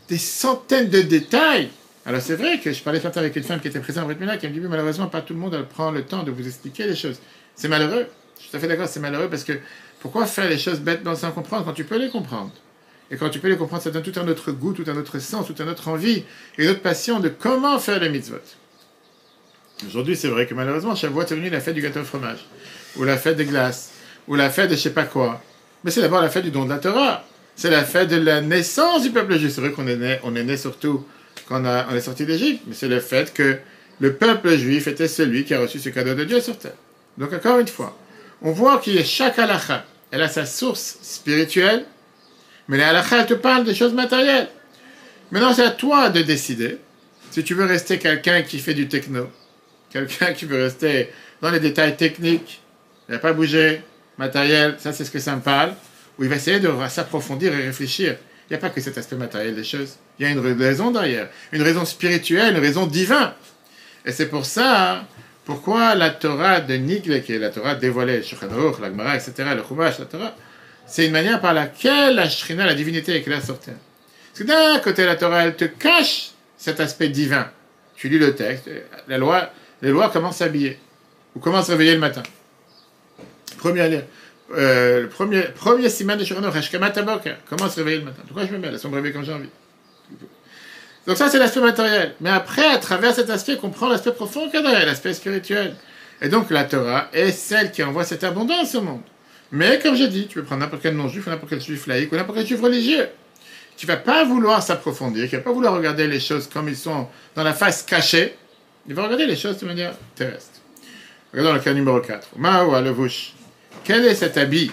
[0.07, 1.69] Des centaines de détails.
[2.05, 4.07] Alors c'est vrai que je parlais ce matin avec une femme qui était présente en
[4.07, 6.85] Brit qui me dit malheureusement pas tout le monde prend le temps de vous expliquer
[6.85, 7.19] les choses.
[7.55, 8.07] C'est malheureux.
[8.37, 9.53] Je suis tout à fait d'accord, c'est malheureux parce que
[10.01, 12.51] pourquoi faire les choses bêtement sans comprendre quand tu peux les comprendre?
[13.13, 15.19] Et quand tu peux les comprendre, ça donne tout un autre goût, tout un autre
[15.19, 16.23] sens, toute une autre envie
[16.57, 18.37] et une autre passion de comment faire les mitzvot.
[19.85, 22.39] Aujourd'hui, c'est vrai que malheureusement, Shavuot est venu la fête du gâteau au fromage,
[22.95, 23.91] ou la fête des glaces,
[24.27, 25.43] ou la fête de je sais pas quoi.
[25.83, 27.23] Mais c'est d'abord la fête du don de la Torah.
[27.55, 29.51] C'est la fête de la naissance du peuple juif.
[29.53, 31.05] C'est vrai qu'on est né, on est né surtout
[31.47, 33.59] quand on, est sorti d'Égypte, mais c'est le fait que
[33.99, 36.73] le peuple juif était celui qui a reçu ce cadeau de Dieu sur terre.
[37.19, 37.95] Donc encore une fois,
[38.41, 41.85] on voit a chaque halakha, elle a sa source spirituelle,
[42.67, 44.49] mais les halakha, te parlent des choses matérielles.
[45.31, 46.79] Maintenant, c'est à toi de décider
[47.33, 49.27] si tu veux rester quelqu'un qui fait du techno,
[49.89, 51.09] quelqu'un qui veut rester
[51.41, 52.61] dans les détails techniques,
[53.09, 53.81] il n'a pas bougé,
[54.19, 55.73] matériel, ça c'est ce que ça me parle,
[56.19, 58.17] où il va essayer de s'approfondir et réfléchir.
[58.47, 59.97] Il n'y a pas que cet aspect matériel des choses.
[60.19, 63.31] Il y a une raison derrière, une raison spirituelle, une raison divine.
[64.05, 65.07] Et c'est pour ça,
[65.43, 69.33] pourquoi la Torah de Nigle, qui est la Torah dévoilée, Shulchan Aruch, la Gemara, etc.,
[69.55, 70.35] le Chumash, la Torah,
[70.85, 73.75] c'est une manière par laquelle la Shrina, la divinité, est là sur terre.
[74.33, 77.49] Parce que d'un côté, la Torah, elle te cache cet aspect divin.
[77.95, 78.69] Tu lis le texte,
[79.07, 79.49] la loi,
[79.81, 80.79] les lois commencent à s'habiller,
[81.35, 82.23] ou commencent à se réveiller le matin.
[83.57, 84.01] Premier,
[84.51, 88.23] euh, le premier, premier siman de Aboker, comment se réveiller le matin.
[88.27, 89.49] Pourquoi je me mets là, sans me quand j'ai envie
[91.07, 92.15] Donc ça, c'est l'aspect matériel.
[92.19, 95.13] Mais après, à travers cet aspect, on comprend l'aspect profond qu'il y a derrière, l'aspect
[95.13, 95.75] spirituel.
[96.21, 99.01] Et donc, la Torah est celle qui envoie cette abondance au monde.
[99.55, 102.15] Mais, comme j'ai dit, tu peux prendre n'importe quel non-juif, n'importe quel juif laïque, ou
[102.15, 103.07] n'importe quel juif religieux,
[103.77, 107.07] qui va pas vouloir s'approfondir, qui va pas vouloir regarder les choses comme ils sont
[107.35, 108.33] dans la face cachée,
[108.87, 110.59] il va regarder les choses de manière terrestre.
[111.31, 112.29] Regardons le cas numéro 4.
[112.35, 113.33] Maoua levush.
[113.83, 114.71] Quel est cet habit,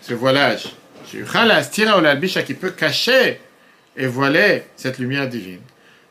[0.00, 0.74] ce voilage?
[1.08, 3.40] Qui peut cacher
[3.96, 5.60] et voiler cette lumière divine.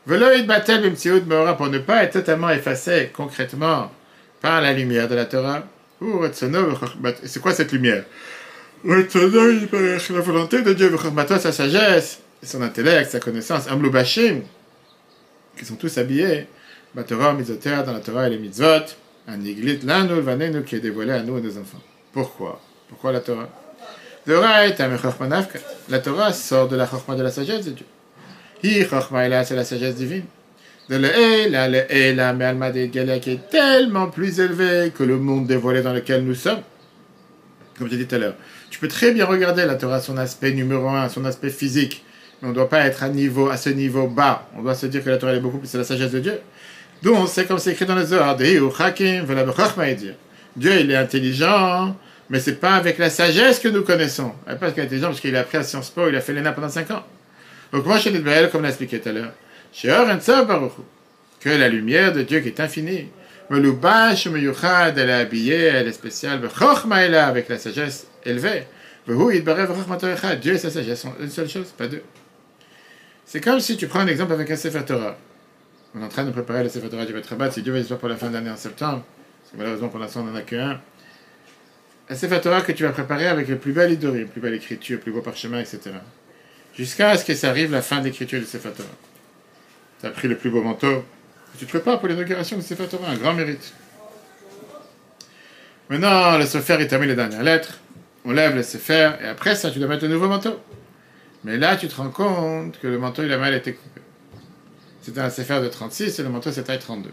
[0.06, 3.92] Pour ne pas être totalement effacé concrètement
[4.40, 5.64] par la lumière de la Torah.
[7.24, 8.04] C'est quoi cette lumière?
[8.84, 8.96] La
[10.20, 10.94] volonté de Dieu,
[11.38, 14.42] sa sagesse, son intellect, sa connaissance, amlou bashim,
[15.56, 16.46] qui sont tous habillés,
[16.94, 18.86] Batorah, misoter, dans la Torah et les mitzvot,
[19.28, 21.82] un iglit lanu, vanenu, qui est dévoilé à nous et nos enfants.
[22.12, 22.60] Pourquoi?
[22.88, 23.48] Pourquoi la Torah?
[24.26, 27.86] La Torah sort de la chokhmah de la sagesse de Dieu.
[28.62, 30.24] Hi chokhmah là, c'est la sagesse divine.
[30.88, 32.98] De le Eila, le Eila, mais Alma de qui
[33.30, 36.60] est tellement plus élevé que le monde dévoilé dans lequel nous sommes.
[37.76, 38.34] Comme j'ai dit tout à l'heure.
[38.70, 42.04] Tu peux très bien regarder la Torah, son aspect numéro un, son aspect physique.
[42.40, 44.48] Mais on ne doit pas être à, niveau, à ce niveau bas.
[44.56, 46.38] On doit se dire que la Torah est beaucoup plus, c'est la sagesse de Dieu.
[47.04, 48.36] On sait, comme c'est écrit dans le Zohar.
[48.36, 48.46] Dieu,
[50.56, 51.96] il est intelligent,
[52.30, 54.32] mais c'est pas avec la sagesse que nous connaissons.
[54.46, 56.52] Il n'est pas intelligent parce qu'il a appris à Sciences Po, il a fait l'ENA
[56.52, 57.04] pendant 5 ans.
[57.72, 59.32] Donc moi, chez Lidbael, comme l'a expliqué tout à l'heure,
[59.82, 63.08] que la lumière de Dieu qui est infinie,
[63.50, 68.64] Melubash Meyuchad, elle est habillée, elle est spéciale, avec la sagesse élevée.
[69.06, 72.02] Dieu et sa sagesse sont une seule chose, pas deux.
[73.24, 75.16] C'est comme si tu prends un exemple avec un Sefer Torah.
[75.94, 77.98] On est en train de préparer le Sefer Torah du Betrabat, si Dieu veut, j'espère
[77.98, 79.04] pour la fin de l'année en septembre,
[79.40, 80.80] parce que malheureusement pour l'instant on n'en a qu'un.
[82.08, 84.54] Un Sefer Torah que tu vas préparer avec le plus bel idori, le plus belle
[84.54, 85.90] écriture, le plus beau parchemin, etc.
[86.74, 88.88] Jusqu'à ce que ça arrive la fin de l'écriture du Sefer Torah.
[90.00, 91.04] Tu as pris le plus beau manteau,
[91.54, 93.72] et tu te prépares pour l'inauguration du Sefer Torah, un grand mérite.
[95.88, 97.78] Maintenant, le Sefer, il termine les dernières lettres,
[98.24, 100.60] on lève le Sefer, et après ça, tu dois mettre un nouveau manteau.
[101.44, 104.00] Mais là, tu te rends compte que le manteau, il a mal été coupé.
[105.00, 107.12] C'était un Sefer de 36 et le manteau, c'est taille 32.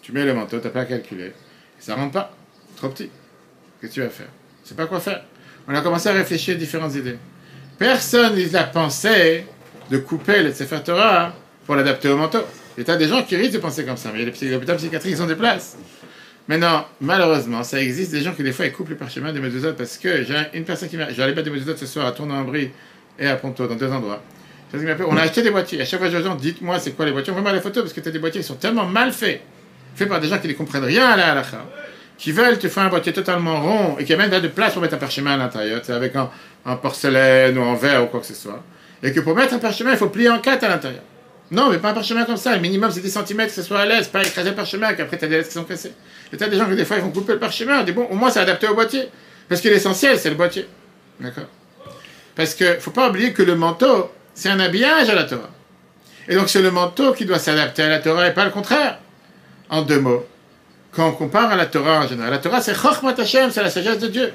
[0.00, 1.34] Tu mets le manteau, tu n'as pas calculé.
[1.78, 2.34] Ça rentre pas.
[2.76, 3.10] Trop petit.
[3.80, 4.30] Qu'est-ce que tu vas faire?
[4.62, 5.22] Tu sais pas quoi faire.
[5.68, 7.18] On a commencé à réfléchir à différentes idées.
[7.76, 9.44] Personne n'a pensé
[9.90, 11.32] de couper le Sefer Torah
[11.66, 12.40] pour l'adapter au manteau.
[12.76, 15.12] Et tu as des gens qui risquent de penser comme ça, mais les hôpitaux psychiatriques,
[15.12, 15.76] ils ont des places.
[16.46, 19.74] Maintenant, malheureusement, ça existe des gens qui, des fois, ils coupent le parchemin des mezuzot
[19.74, 21.04] parce que j'ai une personne qui m'a.
[21.04, 22.70] Aller mettre des mezuzot ce soir à Tournon-en-Brie
[23.18, 24.22] et à Ponto, dans deux endroits.
[25.08, 25.80] On a acheté des boîtiers.
[25.80, 27.32] À chaque fois, je dis, dites-moi c'est quoi les boîtiers?
[27.36, 29.40] On voit les photos parce que tu as des boîtiers qui sont tellement mal faits,
[29.94, 31.64] faits par des gens qui ne comprennent rien à la halakha,
[32.18, 34.74] qui veulent te faire un boîtier totalement rond et qui a même pas de place
[34.74, 38.26] pour mettre un parchemin à l'intérieur, avec un, porcelaine ou en verre ou quoi que
[38.26, 38.62] ce soit.
[39.02, 41.02] Et que pour mettre un parchemin, il faut plier en quatre à l'intérieur.
[41.50, 42.54] Non, mais pas un parchemin comme ça.
[42.54, 45.16] Le minimum, c'est 10 cm, que ce soit à l'aise, pas écraser le parchemin, qu'après,
[45.16, 45.92] tu as des lettres qui sont cassées.
[46.32, 47.80] Et tu as des gens qui, des fois, ils vont couper le parchemin.
[47.80, 49.08] On dit, bon, au moins, c'est adapté au boîtier.
[49.48, 50.68] Parce que l'essentiel, c'est le boîtier.
[51.20, 51.46] D'accord?
[52.34, 55.50] Parce qu'il ne faut pas oublier que le manteau, c'est un habillage à la Torah.
[56.28, 58.98] Et donc, c'est le manteau qui doit s'adapter à la Torah et pas le contraire.
[59.70, 60.26] En deux mots,
[60.92, 63.70] quand on compare à la Torah en général, la Torah, c'est Chochmat Hashem, c'est la
[63.70, 64.32] sagesse de Dieu.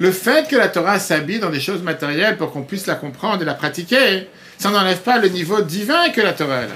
[0.00, 3.42] Le fait que la Torah s'habille dans des choses matérielles pour qu'on puisse la comprendre
[3.42, 6.66] et la pratiquer, ça n'enlève pas le niveau divin que la Torah a.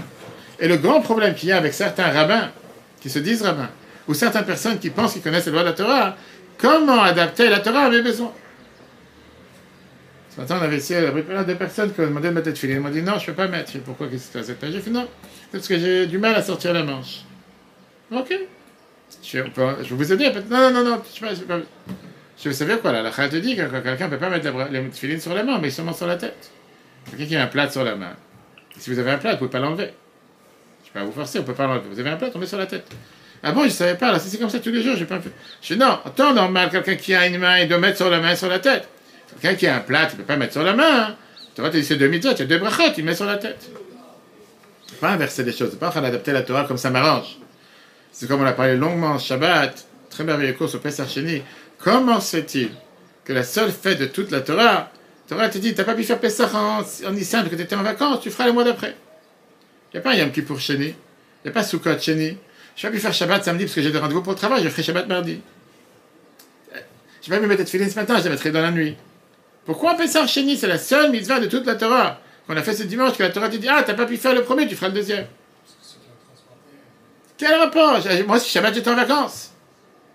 [0.61, 2.51] Et le grand problème qu'il y a avec certains rabbins,
[3.01, 3.71] qui se disent rabbins,
[4.07, 6.17] ou certaines personnes qui pensent qu'ils connaissent les lois de la Torah,
[6.59, 8.33] comment adapter la Torah à mes besoins?
[10.35, 11.01] Ce matin, on avait essayé
[11.47, 12.75] deux personnes qui ont demandé de mettre de filet.
[12.75, 13.73] Ils m'ont dit non, je ne peux pas mettre.
[13.87, 14.09] Pourquoi?
[14.09, 15.09] Qu'est-ce que c'est J'ai fait non,
[15.51, 17.23] parce que j'ai du mal à sortir la manche.
[18.11, 18.39] Ok.
[19.23, 20.31] Je, vais vous aider.
[20.51, 21.59] Non, non, non, non, je ne sais pas.
[22.43, 24.91] Je veux savoir quoi là La te dit que quelqu'un ne peut pas mettre les
[24.91, 26.51] filines sur la main, mais seulement sur la tête.
[27.11, 28.13] Quelqu'un qui a un plat sur la main.
[28.79, 29.93] Si vous avez un plat, vous ne pouvez pas l'enlever.
[30.85, 31.89] Je ne vais pas vous forcer, on ne peut pas l'enlever.
[31.91, 32.87] Vous avez un plat, on met sur la tête.
[33.43, 35.21] Ah bon, je ne savais pas, là, c'est comme ça tous les jours, j'ai pas
[35.21, 35.31] fait.
[35.61, 38.19] Je dis non, temps normal, quelqu'un qui a une main, il doit mettre sur la
[38.19, 38.89] main, sur la tête.
[39.41, 41.09] Quelqu'un qui a un plat, tu ne peux pas mettre sur la main.
[41.09, 41.17] Hein.
[41.55, 43.37] Tu vois, tu dis c'est deux mitzvot, tu as deux brachot, tu mets sur la
[43.37, 43.69] tête.
[45.01, 47.37] Pas inverser les choses, pas en train d'adapter la Torah comme ça m'arrange.
[48.11, 51.43] C'est comme on a parlé longuement Shabbat, très merveilleux cours sur Pesach Sheni.
[51.85, 52.71] Comment se fait-il
[53.27, 54.91] que la seule fête de toute la Torah,
[55.29, 57.83] Torah te dit, t'as pas pu faire Pesach en, en parce que tu étais en
[57.83, 58.97] vacances, tu feras le mois d'après.
[59.93, 60.95] Il n'y a pas un Yom Kippour il n'y
[61.47, 62.39] a pas Sukkot Sheni.
[62.75, 64.65] Je n'ai pas pu faire Shabbat samedi parce que j'ai des rendez-vous pour le travail,
[64.65, 65.43] je ferai Shabbat mardi.
[67.23, 68.97] Je vais pas me mettre filer ce matin, je la mettrai dans la nuit.
[69.67, 72.19] Pourquoi Pesach Sheni C'est la seule mitzvah de toute la Torah.
[72.47, 74.35] Qu'on a fait ce dimanche, que la Torah te dit, ah, t'as pas pu faire
[74.35, 75.27] le premier, tu feras le deuxième.
[77.37, 77.99] Quel rapport?
[78.27, 79.54] Moi, si Shabbat, j'étais en vacances.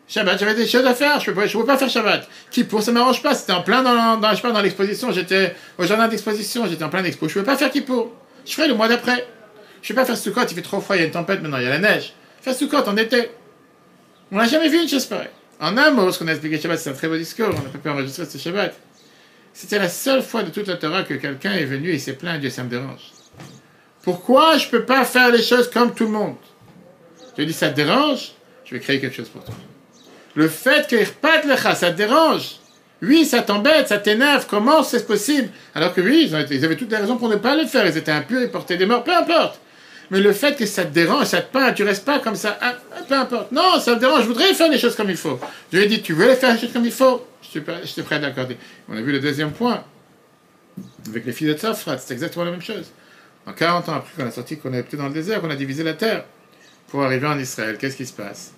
[0.09, 2.27] Shabbat, j'avais des choses à faire, je ne pouvais, pas faire Shabbat.
[2.49, 6.83] Qui pour ça m'arrange pas, c'était en plein dans, l'exposition, j'étais au jardin d'exposition, j'étais
[6.83, 7.27] en plein d'expo.
[7.27, 8.11] Je ne pouvais pas faire Kippour.
[8.43, 9.27] Je ferai le mois d'après.
[9.83, 11.43] Je ne vais pas faire Sukkot, il fait trop froid, il y a une tempête
[11.43, 12.13] maintenant, il y a la neige.
[12.41, 13.29] Faire Sukkot en été.
[14.31, 15.29] On n'a jamais vu une chose pareille.
[15.59, 17.69] En un mot, ce qu'on a expliqué Shabbat, c'est un très beau discours, on n'a
[17.69, 18.73] pas pu enregistrer ce Shabbat.
[19.53, 22.41] C'était la seule fois de toute la Torah que quelqu'un est venu et s'est plaint,
[22.41, 23.11] Dieu, ça me dérange.
[24.01, 26.37] Pourquoi je ne peux pas faire les choses comme tout le monde?
[27.37, 28.31] Je dis, ça te dérange?
[28.65, 29.53] Je vais créer quelque chose pour toi.
[30.39, 32.59] Le fait que ça te dérange.
[33.01, 34.47] Oui, ça t'embête, ça t'énerve.
[34.49, 35.49] Comment c'est possible?
[35.75, 37.85] Alors que oui, ils, avaient toutes les raisons pour ne pas le faire.
[37.85, 39.59] Ils étaient impurs, ils portaient des morts, peu importe.
[40.09, 42.57] Mais le fait que ça te dérange, ça te peint, tu restes pas comme ça,
[42.61, 43.51] ah, ah, peu importe.
[43.51, 45.37] Non, ça me dérange, je voudrais faire les choses comme il faut.
[45.73, 47.27] Je lui ai dit, tu veux les faire les choses comme il faut?
[47.41, 47.61] Je suis,
[47.97, 48.31] je prêt à.
[48.87, 49.83] On a vu le deuxième point.
[51.05, 52.89] Avec les filles de Tzafrat, c'est exactement la même chose.
[53.45, 55.83] En 40 ans après qu'on a sorti, qu'on est dans le désert, qu'on a divisé
[55.83, 56.23] la terre
[56.87, 58.53] pour arriver en Israël, qu'est-ce qui se passe?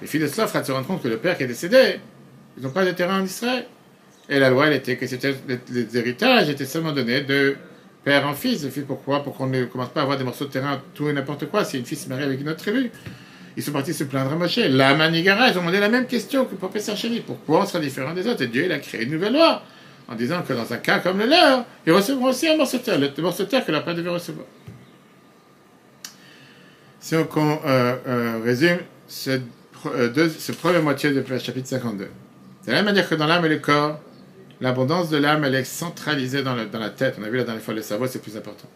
[0.00, 2.00] Les filles de se rendent compte que le père qui est décédé,
[2.56, 3.66] ils n'ont pas de terrain en Israël.
[4.28, 7.56] Et la loi, elle était que les, héritages étaient seulement donnés de
[8.04, 8.66] père en fils.
[8.86, 9.22] pourquoi?
[9.22, 11.64] Pour qu'on ne commence pas à avoir des morceaux de terrain, tout et n'importe quoi,
[11.64, 12.90] si une fille se marie avec une autre tribu.
[13.56, 14.58] Ils sont partis se plaindre à Moshe.
[14.58, 17.22] La Manigara, ils ont demandé la même question que pour Chéri.
[17.26, 18.42] Pourquoi on sera différent des autres?
[18.42, 19.62] Et Dieu, il a créé une nouvelle loi
[20.08, 22.82] en disant que dans un cas comme le leur, ils recevront aussi un morceau de
[22.82, 24.46] terre, le morceau de terre que leur père devait recevoir.
[27.00, 27.26] Si on
[27.66, 29.42] euh, euh, résume, cette
[29.94, 32.04] euh, ce premier moitié du chapitre 52.
[32.04, 34.00] De la même manière que dans l'âme et le corps,
[34.60, 37.16] l'abondance de l'âme, elle est centralisée dans la, tête.
[37.20, 38.68] On a vu la dernière fois, le cerveau, c'est plus important.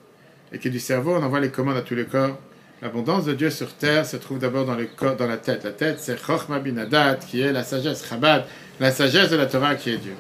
[0.53, 2.39] Et que du cerveau, on envoie les commandes à tous les corps.
[2.83, 5.65] L'abondance de Dieu sur terre se trouve d'abord dans, le la tête.
[5.65, 8.45] La tête, c'est Chochma Binadat, qui est la sagesse, Chabad,
[8.79, 10.15] la sagesse de la Torah qui est Dieu.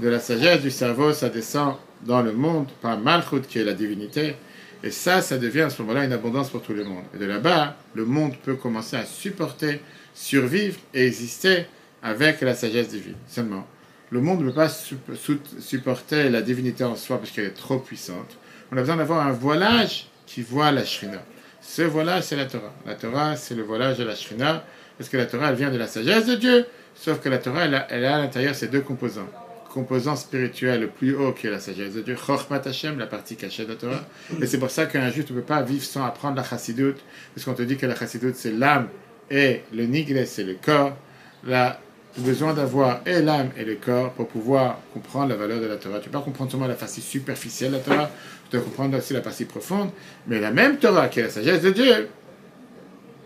[0.00, 3.74] De la sagesse du cerveau, ça descend dans le monde par Malchut, qui est la
[3.74, 4.34] divinité.
[4.82, 7.04] Et ça, ça devient à ce moment-là une abondance pour tout le monde.
[7.14, 9.80] Et de là-bas, le monde peut commencer à supporter
[10.14, 11.66] survivre et exister
[12.02, 13.66] avec la sagesse divine seulement.
[14.10, 18.36] Le monde ne peut pas supporter la divinité en soi parce qu'elle est trop puissante.
[18.70, 21.22] On a besoin d'avoir un voilage qui voit la Shrina.
[21.62, 22.72] Ce voilage, c'est la Torah.
[22.84, 24.64] La Torah, c'est le voilage de la Shrina,
[24.98, 27.64] parce que la Torah, elle vient de la sagesse de Dieu, sauf que la Torah,
[27.64, 29.28] elle a, à l'intérieur ces deux composants.
[29.70, 33.36] Composant spirituel le plus haut qui est la sagesse de Dieu, Chochmat Hashem, la partie
[33.36, 34.04] cachée de la Torah.
[34.40, 36.98] Et c'est pour ça qu'un juif ne peut pas vivre sans apprendre la chassidoute,
[37.34, 38.88] parce qu'on te dit que la chassidoute, c'est l'âme
[39.32, 40.96] et le nigre, c'est le corps.
[41.44, 41.80] Là,
[42.18, 45.98] besoin d'avoir et l'âme et le corps pour pouvoir comprendre la valeur de la Torah.
[45.98, 48.10] Tu ne peux pas comprendre seulement la partie superficielle de la Torah,
[48.50, 49.90] tu dois comprendre aussi la partie profonde.
[50.26, 52.08] Mais la même Torah, qui est la sagesse de Dieu,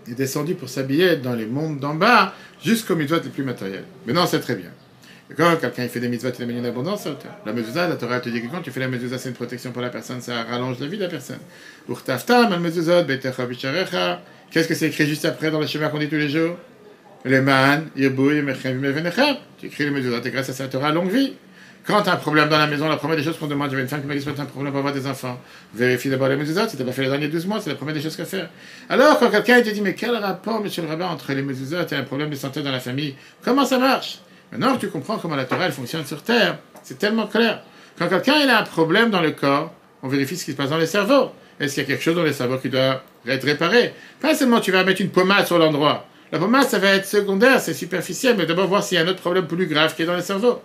[0.08, 2.32] est descendue pour s'habiller dans les mondes d'en bas,
[2.62, 3.84] jusqu'aux mitzvot les plus matériels.
[4.06, 4.70] Mais non, c'est très bien.
[5.34, 7.08] Quand quelqu'un fait des mitzvot, il amène une abondance.
[7.44, 9.72] La mezuzah, la Torah te dit que quand tu fais la mezuzah, c'est une protection
[9.72, 11.40] pour la personne, ça rallonge la vie de la personne.
[14.50, 16.56] Qu'est-ce que c'est écrit juste après dans le chemin qu'on dit tous les jours?
[17.24, 18.06] Le man, Tu
[19.66, 21.32] écris le mezuzah, et grâce à ça, tu auras longue vie.
[21.84, 23.82] Quand tu as un problème dans la maison, la première des choses qu'on demande, j'avais
[23.82, 25.40] une femme qui m'a dit, un problème pour avoir des enfants.
[25.74, 27.94] Vérifie d'abord les mezuzot, si tu pas fait les derniers 12 mois, c'est la première
[27.94, 28.48] des choses qu'à faire.
[28.88, 31.94] Alors, quand quelqu'un te dit, mais quel rapport, monsieur le rabbin, entre les mezuzot et
[31.94, 33.16] un problème de santé dans la famille?
[33.44, 34.20] Comment ça marche?
[34.52, 37.62] Maintenant tu comprends comment la Torah fonctionne sur Terre, c'est tellement clair.
[37.98, 39.72] Quand quelqu'un a un problème dans le corps,
[40.02, 41.30] on vérifie ce qui se passe dans le cerveau.
[41.58, 43.94] Est-ce qu'il y a quelque chose dans le cerveau qui doit être réparé?
[44.20, 46.06] Pas seulement tu vas mettre une pommade sur l'endroit.
[46.32, 49.08] La pommade, ça va être secondaire, c'est superficiel, mais d'abord voir s'il y a un
[49.08, 50.60] autre problème plus grave qui est dans le cerveau.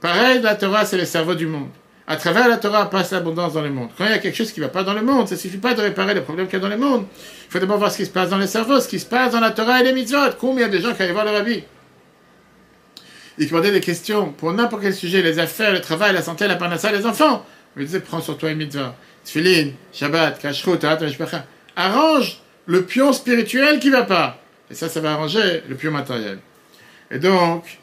[0.00, 1.68] Pareil, la Torah, c'est le cerveau du monde.
[2.06, 3.90] À travers la Torah passe l'abondance dans le monde.
[3.96, 5.40] Quand il y a quelque chose qui ne va pas dans le monde, ça ne
[5.40, 7.04] suffit pas de réparer les problèmes qu'il y a dans le monde.
[7.48, 9.32] Il faut d'abord voir ce qui se passe dans le cerveau, ce qui se passe
[9.32, 10.32] dans la Torah et les mitzvot.
[10.40, 11.62] Combien de gens qui allaient voir le rabbi?
[13.38, 16.56] Ils demandaient des questions pour n'importe quel sujet, les affaires, le travail, la santé, la
[16.56, 17.44] parnassa, les enfants.
[17.76, 18.94] Ils disaient, prends sur toi une mitzvah.
[19.24, 20.84] Tfilin, Shabbat, Kashrut,
[21.74, 24.38] Arrange le pion spirituel qui va pas.
[24.70, 26.38] Et ça, ça va arranger le pion matériel.
[27.10, 27.78] Et donc,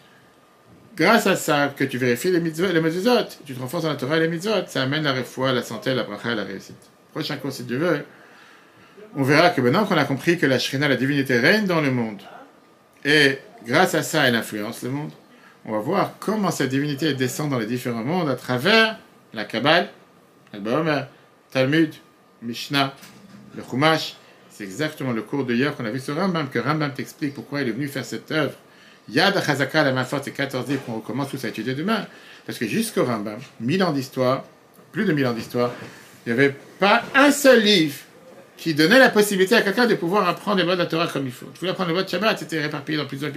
[0.95, 3.95] grâce à ça, que tu vérifies les mitzvot, les mitzvot, tu te renforces dans la
[3.95, 6.77] Torah et les mitzvot, ça amène la réfoua, la santé, la bracha la réussite.
[7.11, 8.05] Prochain cours, si Dieu veut,
[9.15, 11.91] on verra que maintenant qu'on a compris que la Shrina, la divinité, règne dans le
[11.91, 12.21] monde,
[13.03, 15.11] et grâce à ça, elle influence le monde,
[15.65, 18.97] on va voir comment cette divinité descend dans les différents mondes à travers
[19.33, 19.89] la Kabbale,
[20.53, 20.59] le
[21.51, 21.93] Talmud,
[22.41, 22.93] Mishnah,
[23.55, 24.15] le Chumash.
[24.49, 27.69] C'est exactement le cours de qu'on a vu sur Rambam, que Rambam t'explique pourquoi il
[27.69, 28.53] est venu faire cette œuvre
[29.09, 32.05] Yad Chazaka, la main forte, c'est 14 livres qu'on recommence tous à étudier demain.
[32.45, 34.43] Parce que jusqu'au Rambam, 1000 ans d'histoire,
[34.91, 35.71] plus de 1000 ans d'histoire,
[36.25, 37.95] il n'y avait pas un seul livre
[38.57, 41.25] qui donnait la possibilité à quelqu'un de pouvoir apprendre les lois de la Torah comme
[41.25, 41.47] il faut.
[41.53, 43.31] Tu voulais apprendre les lois de Shabbat, c'était réparpillé dans plusieurs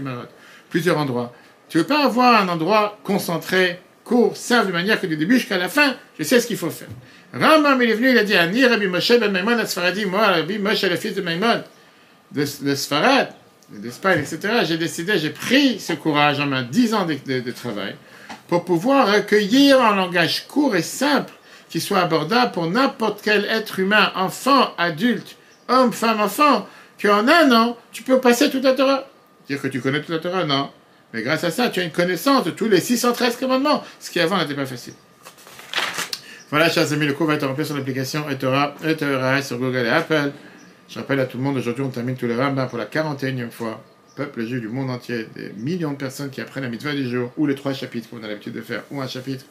[0.68, 1.32] plusieurs endroits.
[1.72, 5.56] Tu veux pas avoir un endroit concentré, court, simple, de manière que du début jusqu'à
[5.56, 6.90] la fin, je sais ce qu'il faut faire.
[7.32, 10.58] Rambam, il est venu, il a dit, Ani Rabbi Moshe ben Maimon, Asfaradi, moi, Rabbi
[10.58, 11.64] Moshe, le fils de Maimon,
[12.30, 13.30] de, de Sfarad,
[13.70, 17.96] d'Espagne, etc., j'ai décidé, j'ai pris ce courage en main, dix ans de, travail,
[18.48, 21.32] pour pouvoir recueillir un langage court et simple
[21.70, 25.36] qui soit abordable pour n'importe quel être humain, enfant, adulte,
[25.68, 26.68] homme, femme, enfant,
[27.00, 29.08] qu'en un an, tu peux passer toute la Torah.
[29.48, 30.68] Dire que tu connais toute la Torah, non.
[31.12, 34.20] Mais grâce à ça, tu as une connaissance de tous les 613 commandements, ce qui
[34.20, 34.94] avant n'était pas facile.
[36.50, 39.88] Voilà, chers amis, le cours va être rempli sur l'application eTorah, eTorah sur Google et
[39.88, 40.32] Apple.
[40.88, 43.50] Je rappelle à tout le monde, aujourd'hui on termine tous les Rambam pour la 41e
[43.50, 43.82] fois.
[44.16, 47.32] Peuple juif du monde entier, des millions de personnes qui apprennent la mitzvah du jour,
[47.38, 49.46] ou les trois chapitres qu'on a l'habitude de faire, ou un chapitre.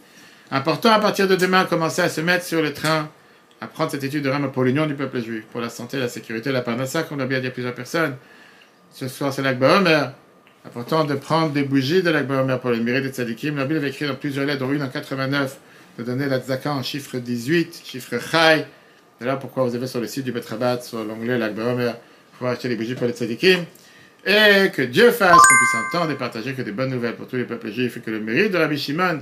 [0.51, 3.09] Important à partir de demain, commencer à se mettre sur le train,
[3.59, 6.09] à prendre cette étude de Rambam pour l'union du peuple juif, pour la santé, la
[6.09, 8.15] sécurité, la parnassa, qu'on a bien dit à plusieurs personnes.
[8.91, 10.13] Ce soir c'est l'Akba Omer.
[10.63, 13.55] Important de prendre des bougies de Omer pour le mérite des tzadikim.
[13.55, 15.57] La Bible avait écrit dans plusieurs lettres, dont une en 89,
[15.97, 18.65] de donner la en chiffre 18, chiffre chai,
[19.19, 21.93] c'est là pourquoi vous avez sur le site du Betrabat, sur l'onglet L'Akbaomer,
[22.33, 23.65] pouvoir acheter les bougies pour les tzadikim.
[24.25, 27.37] Et que Dieu fasse qu'on puisse entendre et partager que des bonnes nouvelles pour tous
[27.37, 29.19] les peuples juifs et que le mérite de Rabbi Shimon,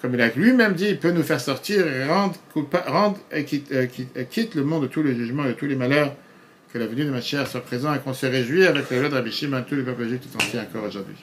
[0.00, 4.24] comme il a lui-même dit, peut nous faire sortir et rendre et, quitte, euh, euh,
[4.30, 6.14] quitte, le monde de tous les jugements et de tous les malheurs.
[6.72, 9.08] Que la venue de ma chère soit présente et qu'on se réjouisse avec le loi
[9.08, 11.16] de Rabbi Shimon, tous les peuples juifs tout entiers encore aujourd'hui.